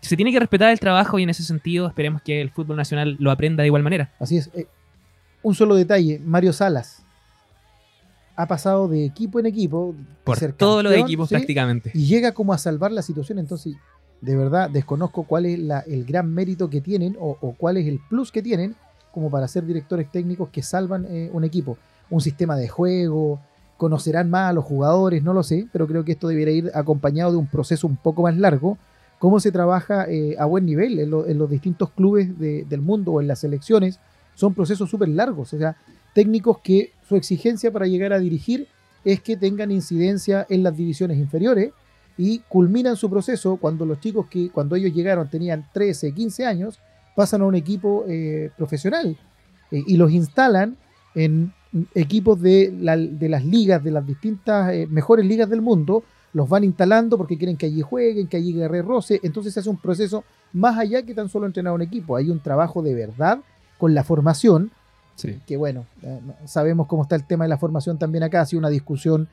Se 0.00 0.16
tiene 0.16 0.30
que 0.30 0.38
respetar 0.38 0.70
el 0.70 0.78
trabajo 0.78 1.18
y 1.18 1.22
en 1.22 1.30
ese 1.30 1.42
sentido 1.42 1.88
esperemos 1.88 2.22
que 2.22 2.40
el 2.40 2.50
fútbol 2.50 2.76
nacional 2.76 3.16
lo 3.18 3.30
aprenda 3.30 3.62
de 3.62 3.68
igual 3.68 3.82
manera. 3.82 4.12
Así 4.18 4.36
es. 4.36 4.50
Eh, 4.54 4.66
un 5.42 5.54
solo 5.54 5.74
detalle, 5.74 6.20
Mario 6.24 6.52
Salas 6.52 7.02
ha 8.40 8.46
pasado 8.46 8.88
de 8.88 9.04
equipo 9.04 9.38
en 9.38 9.46
equipo. 9.46 9.94
Por 10.24 10.38
todos 10.52 10.82
los 10.82 10.94
equipos 10.94 11.28
prácticamente. 11.28 11.90
Y 11.94 12.06
llega 12.06 12.32
como 12.32 12.52
a 12.52 12.58
salvar 12.58 12.90
la 12.90 13.02
situación. 13.02 13.38
Entonces, 13.38 13.76
de 14.20 14.36
verdad, 14.36 14.70
desconozco 14.70 15.24
cuál 15.24 15.46
es 15.46 15.58
el 15.86 16.04
gran 16.04 16.32
mérito 16.32 16.70
que 16.70 16.80
tienen 16.80 17.16
o, 17.20 17.36
o, 17.40 17.52
cuál 17.52 17.76
es 17.76 17.86
el 17.86 18.00
plus 18.08 18.32
que 18.32 18.42
tienen 18.42 18.76
como 19.12 19.30
para 19.30 19.48
ser 19.48 19.64
directores 19.64 20.10
técnicos 20.10 20.50
que 20.50 20.62
salvan 20.62 21.06
eh, 21.08 21.30
un 21.32 21.44
equipo. 21.44 21.78
Un 22.10 22.20
sistema 22.20 22.56
de 22.56 22.68
juego, 22.68 23.40
conocerán 23.76 24.28
más 24.28 24.50
a 24.50 24.52
los 24.52 24.64
jugadores, 24.64 25.22
no 25.22 25.32
lo 25.32 25.42
sé, 25.42 25.66
pero 25.72 25.86
creo 25.86 26.04
que 26.04 26.12
esto 26.12 26.28
debería 26.28 26.54
ir 26.54 26.70
acompañado 26.74 27.32
de 27.32 27.38
un 27.38 27.46
proceso 27.46 27.86
un 27.86 27.96
poco 27.96 28.22
más 28.22 28.36
largo. 28.36 28.76
Cómo 29.18 29.40
se 29.40 29.52
trabaja 29.52 30.04
eh, 30.08 30.36
a 30.38 30.44
buen 30.44 30.66
nivel 30.66 30.98
en, 30.98 31.10
los 31.10 31.50
distintos 31.50 31.90
clubes 31.90 32.38
del 32.38 32.80
mundo 32.80 33.12
o 33.12 33.20
en 33.20 33.26
las 33.26 33.38
selecciones 33.38 33.98
son 34.34 34.54
procesos 34.54 34.90
súper 34.90 35.08
largos. 35.08 35.52
O 35.54 35.58
sea, 35.58 35.76
técnicos 36.14 36.58
que 36.58 36.92
su 37.08 37.16
exigencia 37.16 37.70
para 37.70 37.86
llegar 37.86 38.12
a 38.12 38.18
dirigir 38.18 38.66
es 39.04 39.20
que 39.20 39.36
tengan 39.36 39.70
incidencia 39.70 40.46
en 40.48 40.62
las 40.62 40.76
divisiones 40.76 41.18
inferiores 41.18 41.72
y 42.18 42.40
culminan 42.48 42.96
su 42.96 43.08
proceso 43.08 43.56
cuando 43.56 43.86
los 43.86 43.98
chicos 44.00 44.26
que 44.26 44.50
cuando 44.50 44.76
ellos 44.76 44.92
llegaron 44.92 45.28
tenían 45.28 45.66
13, 45.72 46.12
15 46.12 46.44
años 46.44 46.78
pasan 47.14 47.42
a 47.42 47.46
un 47.46 47.54
equipo 47.54 48.04
eh, 48.08 48.50
profesional 48.56 49.16
eh, 49.70 49.82
y 49.86 49.96
los 49.96 50.10
instalan 50.12 50.76
en 51.14 51.52
equipos 51.94 52.40
de, 52.40 52.72
las 52.80 53.44
ligas, 53.44 53.82
de 53.82 53.90
las 53.90 54.06
distintas 54.06 54.72
eh, 54.72 54.86
mejores 54.88 55.24
ligas 55.24 55.48
del 55.48 55.60
mundo, 55.60 56.04
los 56.32 56.48
van 56.48 56.64
instalando 56.64 57.16
porque 57.16 57.36
quieren 57.36 57.56
que 57.56 57.66
allí 57.66 57.82
jueguen, 57.82 58.26
que 58.26 58.36
allí 58.36 58.52
guerre 58.52 58.82
roce, 58.82 59.20
entonces 59.22 59.54
se 59.54 59.60
hace 59.60 59.70
un 59.70 59.76
proceso 59.76 60.24
más 60.52 60.78
allá 60.78 61.02
que 61.02 61.14
tan 61.14 61.28
solo 61.28 61.46
entrenar 61.46 61.72
un 61.72 61.82
equipo, 61.82 62.16
hay 62.16 62.30
un 62.30 62.40
trabajo 62.40 62.82
de 62.82 62.94
verdad 62.94 63.40
con 63.78 63.94
la 63.94 64.04
formación, 64.04 64.70
que 65.46 65.56
bueno, 65.56 65.84
sabemos 66.46 66.86
cómo 66.86 67.02
está 67.02 67.14
el 67.14 67.24
tema 67.24 67.44
de 67.44 67.50
la 67.50 67.58
formación 67.58 67.98
también 67.98 68.24
acá, 68.24 68.40
ha 68.40 68.46
sido 68.46 68.58
una 68.58 68.70
discusión 68.70 69.28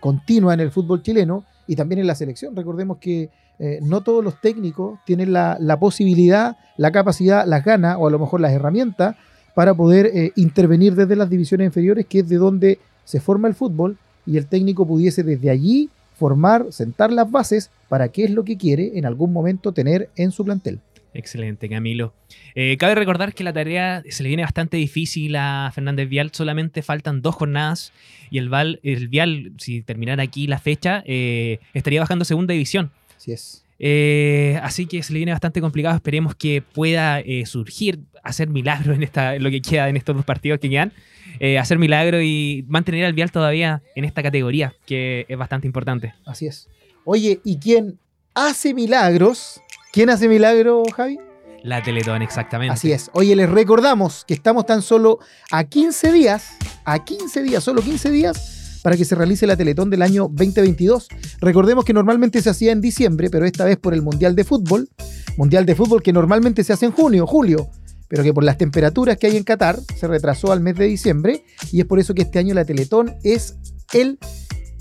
continua 0.00 0.54
en 0.54 0.60
el 0.60 0.70
fútbol 0.70 1.02
chileno 1.02 1.44
y 1.66 1.76
también 1.76 1.98
en 2.00 2.06
la 2.06 2.14
selección, 2.14 2.56
recordemos 2.56 2.98
que 2.98 3.30
eh, 3.58 3.78
no 3.82 4.02
todos 4.02 4.22
los 4.22 4.40
técnicos 4.40 4.98
tienen 5.06 5.32
la, 5.32 5.78
posibilidad, 5.80 6.56
la 6.76 6.92
capacidad, 6.92 7.46
las 7.46 7.64
ganas 7.64 7.96
o 7.98 8.06
a 8.06 8.10
lo 8.10 8.18
mejor 8.18 8.40
las 8.40 8.52
herramientas 8.52 9.16
para 9.54 9.74
poder 9.74 10.06
eh, 10.06 10.32
intervenir 10.36 10.94
desde 10.94 11.16
las 11.16 11.30
divisiones 11.30 11.66
inferiores, 11.66 12.06
que 12.06 12.20
es 12.20 12.28
de 12.28 12.36
donde 12.36 12.78
se 13.04 13.20
forma 13.20 13.48
el 13.48 13.54
fútbol, 13.54 13.96
y 14.26 14.36
el 14.36 14.46
técnico 14.46 14.86
pudiese 14.86 15.22
desde 15.22 15.50
allí 15.50 15.88
formar, 16.14 16.66
sentar 16.70 17.12
las 17.12 17.30
bases 17.30 17.70
para 17.88 18.08
qué 18.08 18.24
es 18.24 18.30
lo 18.30 18.44
que 18.44 18.56
quiere 18.56 18.98
en 18.98 19.06
algún 19.06 19.32
momento 19.32 19.72
tener 19.72 20.10
en 20.16 20.32
su 20.32 20.44
plantel. 20.44 20.80
Excelente, 21.16 21.68
Camilo. 21.68 22.14
Eh, 22.54 22.76
cabe 22.78 22.94
recordar 22.94 23.34
que 23.34 23.44
la 23.44 23.52
tarea 23.52 24.02
se 24.08 24.22
le 24.22 24.28
viene 24.28 24.42
bastante 24.42 24.76
difícil 24.76 25.34
a 25.36 25.70
Fernández 25.74 26.08
Vial, 26.08 26.30
solamente 26.32 26.82
faltan 26.82 27.22
dos 27.22 27.34
jornadas 27.34 27.92
y 28.30 28.38
el, 28.38 28.50
el 28.82 29.08
Vial, 29.08 29.52
si 29.58 29.82
terminara 29.82 30.22
aquí 30.22 30.46
la 30.46 30.58
fecha, 30.58 31.02
estaría 31.06 32.00
bajando 32.00 32.24
segunda 32.24 32.52
división. 32.52 32.90
Así 33.16 33.32
es. 33.32 33.66
Eh, 33.78 34.58
así 34.62 34.86
que 34.86 35.02
se 35.02 35.12
le 35.12 35.18
viene 35.18 35.32
bastante 35.32 35.60
complicado. 35.60 35.94
Esperemos 35.94 36.34
que 36.34 36.62
pueda 36.62 37.20
eh, 37.20 37.44
surgir, 37.46 38.00
hacer 38.22 38.48
milagro 38.48 38.94
en, 38.94 39.02
esta, 39.02 39.38
lo 39.38 39.50
que 39.50 39.60
queda 39.60 39.88
en 39.88 39.96
estos 39.96 40.16
dos 40.16 40.24
partidos 40.24 40.60
que 40.60 40.70
quedan. 40.70 40.92
Eh, 41.38 41.58
hacer 41.58 41.78
milagro 41.78 42.22
y 42.22 42.64
mantener 42.68 43.04
al 43.04 43.12
Vial 43.12 43.30
todavía 43.30 43.82
en 43.94 44.04
esta 44.04 44.22
categoría, 44.22 44.74
que 44.86 45.26
es 45.28 45.36
bastante 45.36 45.66
importante. 45.66 46.14
Así 46.24 46.46
es. 46.46 46.68
Oye, 47.04 47.40
¿y 47.44 47.58
quién 47.58 47.98
hace 48.34 48.72
milagros? 48.72 49.60
¿Quién 49.96 50.10
hace 50.10 50.28
milagros, 50.28 50.92
Javi? 50.94 51.18
La 51.62 51.82
Teletón, 51.82 52.20
exactamente. 52.20 52.74
Así 52.74 52.92
es. 52.92 53.10
Oye, 53.14 53.34
les 53.34 53.48
recordamos 53.48 54.26
que 54.26 54.34
estamos 54.34 54.66
tan 54.66 54.82
solo 54.82 55.20
a 55.50 55.64
15 55.64 56.12
días, 56.12 56.58
a 56.84 57.02
15 57.02 57.42
días, 57.42 57.64
solo 57.64 57.80
15 57.80 58.10
días 58.10 58.80
para 58.82 58.94
que 58.98 59.06
se 59.06 59.14
realice 59.14 59.46
la 59.46 59.56
Teletón 59.56 59.88
del 59.88 60.02
año 60.02 60.28
2022. 60.30 61.08
Recordemos 61.40 61.86
que 61.86 61.94
normalmente 61.94 62.42
se 62.42 62.50
hacía 62.50 62.72
en 62.72 62.82
diciembre, 62.82 63.30
pero 63.30 63.46
esta 63.46 63.64
vez 63.64 63.78
por 63.78 63.94
el 63.94 64.02
Mundial 64.02 64.36
de 64.36 64.44
Fútbol, 64.44 64.90
Mundial 65.38 65.64
de 65.64 65.74
Fútbol 65.74 66.02
que 66.02 66.12
normalmente 66.12 66.62
se 66.62 66.74
hace 66.74 66.84
en 66.84 66.92
junio, 66.92 67.26
julio, 67.26 67.70
pero 68.06 68.22
que 68.22 68.34
por 68.34 68.44
las 68.44 68.58
temperaturas 68.58 69.16
que 69.16 69.28
hay 69.28 69.38
en 69.38 69.44
Qatar 69.44 69.78
se 69.98 70.06
retrasó 70.06 70.52
al 70.52 70.60
mes 70.60 70.76
de 70.76 70.84
diciembre 70.84 71.42
y 71.72 71.80
es 71.80 71.86
por 71.86 71.98
eso 71.98 72.12
que 72.12 72.20
este 72.20 72.38
año 72.38 72.52
la 72.52 72.66
Teletón 72.66 73.14
es 73.24 73.56
el 73.94 74.18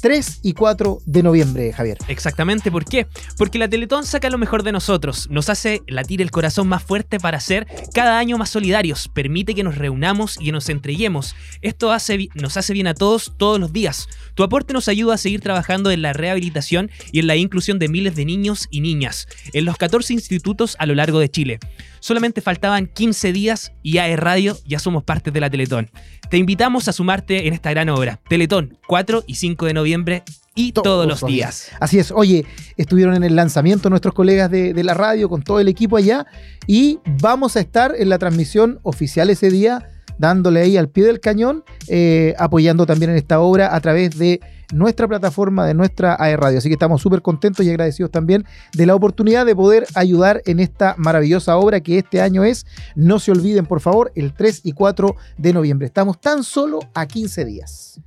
3 0.02 0.40
y 0.44 0.54
4 0.54 1.00
de 1.06 1.24
noviembre, 1.24 1.74
Javier. 1.74 1.98
Exactamente, 2.08 2.72
¿por 2.72 2.86
qué? 2.86 3.08
Porque 3.38 3.58
la 3.58 3.68
Teletón 3.68 4.06
saca 4.06 4.30
lo 4.30 4.38
mejor 4.38 4.64
de 4.64 4.72
nosotros, 4.72 5.28
nos 5.30 5.50
hace 5.50 5.82
latir 5.88 6.22
el 6.22 6.32
corazón 6.32 6.68
más 6.68 6.84
fuerte 6.84 7.20
para 7.20 7.40
ser 7.40 7.68
cada 7.94 8.18
año 8.18 8.38
más 8.38 8.50
solidarios, 8.50 9.08
permite 9.08 9.56
que 9.56 9.64
nos 9.64 9.78
reunamos 9.78 10.38
y 10.40 10.52
nos 10.52 10.70
entreguemos. 10.70 11.36
Esto 11.62 11.92
hace, 11.92 12.30
nos 12.36 12.58
hace 12.58 12.74
bien 12.74 12.88
a 12.88 12.94
todos 12.94 13.34
todos 13.38 13.60
los 13.60 13.74
días. 13.74 14.08
Tu 14.36 14.44
aporte 14.44 14.74
nos 14.74 14.90
ayuda 14.90 15.16
a 15.16 15.18
seguir 15.18 15.40
trabajando 15.40 15.92
en 15.92 16.02
la 16.02 16.14
rehabilitación 16.14 16.92
y 17.12 17.20
en 17.20 17.28
la 17.28 17.38
inclusión 17.38 17.80
de 17.80 17.88
miles 17.88 18.16
de 18.16 18.26
niños 18.26 18.68
y 18.70 18.82
niñas 18.82 19.28
en 19.54 19.64
los 19.64 19.78
14 19.78 20.14
institutos 20.14 20.76
a 20.78 20.86
lo 20.86 20.94
largo 20.94 21.20
de 21.20 21.30
Chile. 21.30 21.60
Solamente 22.02 22.42
faltaban 22.42 22.88
15 22.88 23.32
días 23.32 23.72
y 23.82 23.98
AE 23.98 24.18
Radio 24.18 24.58
ya 24.68 24.80
somos 24.80 25.04
parte 25.04 25.32
de 25.32 25.40
la 25.40 25.50
Teletón. 25.50 25.90
Te 26.30 26.38
invitamos 26.38 26.88
a 26.88 26.94
sumarte 26.94 27.48
en 27.48 27.54
esta 27.54 27.72
gran 27.72 27.90
obra. 27.90 28.20
Teletón, 28.28 28.78
4 28.88 29.24
y 29.26 29.36
5 29.36 29.66
de 29.66 29.74
noviembre 29.74 30.24
y 30.54 30.74
todos, 30.74 31.08
los 31.08 31.26
días. 31.26 31.72
Así 31.80 32.00
es. 32.00 32.12
Oye, 32.12 32.46
estuvieron 32.78 33.16
en 33.16 33.24
el 33.24 33.36
lanzamiento 33.36 33.90
nuestros 33.90 34.14
colegas 34.14 34.52
de, 34.52 34.74
de 34.74 34.84
la 34.84 34.94
radio 34.94 35.30
con 35.30 35.44
todo 35.44 35.60
el 35.60 35.68
equipo 35.68 35.98
allá 35.98 36.26
y 36.68 37.00
vamos 37.22 37.56
a 37.56 37.62
estar 37.62 37.94
en 37.98 38.10
la 38.10 38.18
transmisión 38.20 38.80
oficial 38.84 39.30
ese 39.30 39.50
día 39.50 39.95
dándole 40.18 40.62
ahí 40.62 40.78
al 40.78 40.90
pie 40.90 41.06
del 41.06 41.20
cañón, 41.20 41.64
eh, 41.88 42.34
apoyando 42.38 42.86
también 42.86 43.12
en 43.12 43.18
esta 43.18 43.40
obra 43.40 43.76
a 43.76 43.80
través 43.80 44.18
de 44.18 44.40
nuestra 44.74 45.08
plataforma, 45.08 45.66
de 45.66 45.74
nuestra 45.74 46.16
AE 46.20 46.38
Radio. 46.38 46.58
Así 46.58 46.70
que 46.70 46.74
estamos 46.74 47.02
súper 47.02 47.22
contentos 47.22 47.66
y 47.66 47.70
agradecidos 47.70 48.12
también 48.12 48.46
de 48.74 48.86
la 48.86 48.96
oportunidad 48.96 49.46
de 49.46 49.56
poder 49.56 49.86
ayudar 49.96 50.42
en 50.46 50.60
esta 50.60 50.96
maravillosa 50.98 51.58
obra 51.58 51.82
que 51.82 51.98
este 51.98 52.22
año 52.22 52.44
es, 52.44 52.66
no 52.96 53.20
se 53.20 53.32
olviden 53.32 53.66
por 53.66 53.80
favor, 53.80 54.12
el 54.16 54.34
3 54.34 54.62
y 54.64 54.72
4 54.72 55.16
de 55.38 55.54
noviembre. 55.54 55.88
Estamos 55.88 56.20
tan 56.20 56.44
solo 56.44 56.80
a 56.94 57.06
15 57.06 57.46
días. 57.46 58.02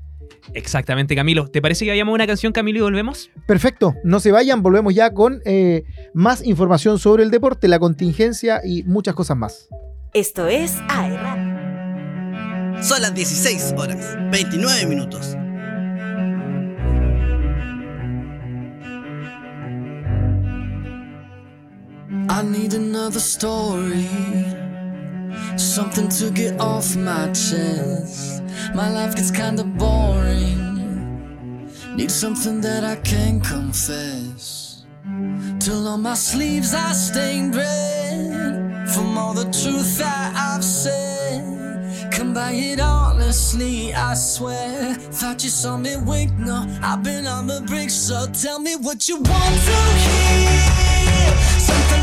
Exactamente, 0.55 1.15
Camilo. 1.15 1.49
¿Te 1.49 1.61
parece 1.61 1.85
que 1.85 1.91
vayamos 1.91 2.13
a 2.13 2.15
una 2.15 2.27
canción, 2.27 2.53
Camilo, 2.53 2.79
y 2.79 2.83
volvemos? 2.83 3.31
Perfecto, 3.47 3.95
no 4.03 4.21
se 4.21 4.33
vayan, 4.33 4.63
volvemos 4.63 4.95
ya 4.95 5.13
con 5.13 5.43
eh, 5.45 5.85
más 6.15 6.45
información 6.45 6.99
sobre 6.99 7.23
el 7.23 7.31
deporte, 7.31 7.69
la 7.69 7.79
contingencia 7.79 8.61
y 8.65 8.83
muchas 8.85 9.15
cosas 9.15 9.37
más. 9.37 9.69
Esto 10.15 10.47
es 10.47 10.79
AE 10.89 11.17
Radio. 11.19 11.48
Son 12.81 13.03
las 13.03 13.15
16 13.15 13.75
horas, 13.77 14.17
29 14.31 14.87
minutos. 14.87 15.37
I 22.31 22.43
need 22.43 22.75
another 22.75 23.21
story. 23.21 24.07
Something 25.57 26.09
to 26.09 26.31
get 26.31 26.61
off 26.61 26.95
my 26.95 27.33
chest. 27.33 28.43
My 28.75 28.91
life 28.91 29.17
gets 29.17 29.33
kinda 29.33 29.65
boring. 29.65 30.69
Need 31.97 32.11
something 32.11 32.61
that 32.61 32.85
I 32.85 32.97
can 33.03 33.41
confess. 33.41 34.85
Till 35.59 35.89
on 35.89 36.03
my 36.03 36.15
sleeves 36.15 36.75
I 36.75 36.93
stained 36.93 37.57
red. 37.57 38.89
From 38.89 39.19
all 39.19 39.35
the 39.35 39.51
truth 39.51 39.99
that 39.99 40.37
I've 40.37 40.63
said. 40.63 41.58
By 42.39 42.53
it 42.53 42.79
honestly, 42.79 43.93
I 43.93 44.15
swear. 44.15 44.95
Thought 44.95 45.43
you 45.43 45.51
saw 45.51 45.77
me 45.77 45.97
wink, 45.97 46.31
no, 46.39 46.65
I've 46.81 47.03
been 47.03 47.27
on 47.27 47.49
the 47.49 47.63
brink, 47.67 47.91
so 47.91 48.29
tell 48.33 48.61
me 48.61 48.77
what 48.77 49.09
you 49.09 49.17
want 49.17 49.55
to 49.69 49.79
hear. 50.07 51.37
Something 51.59 51.98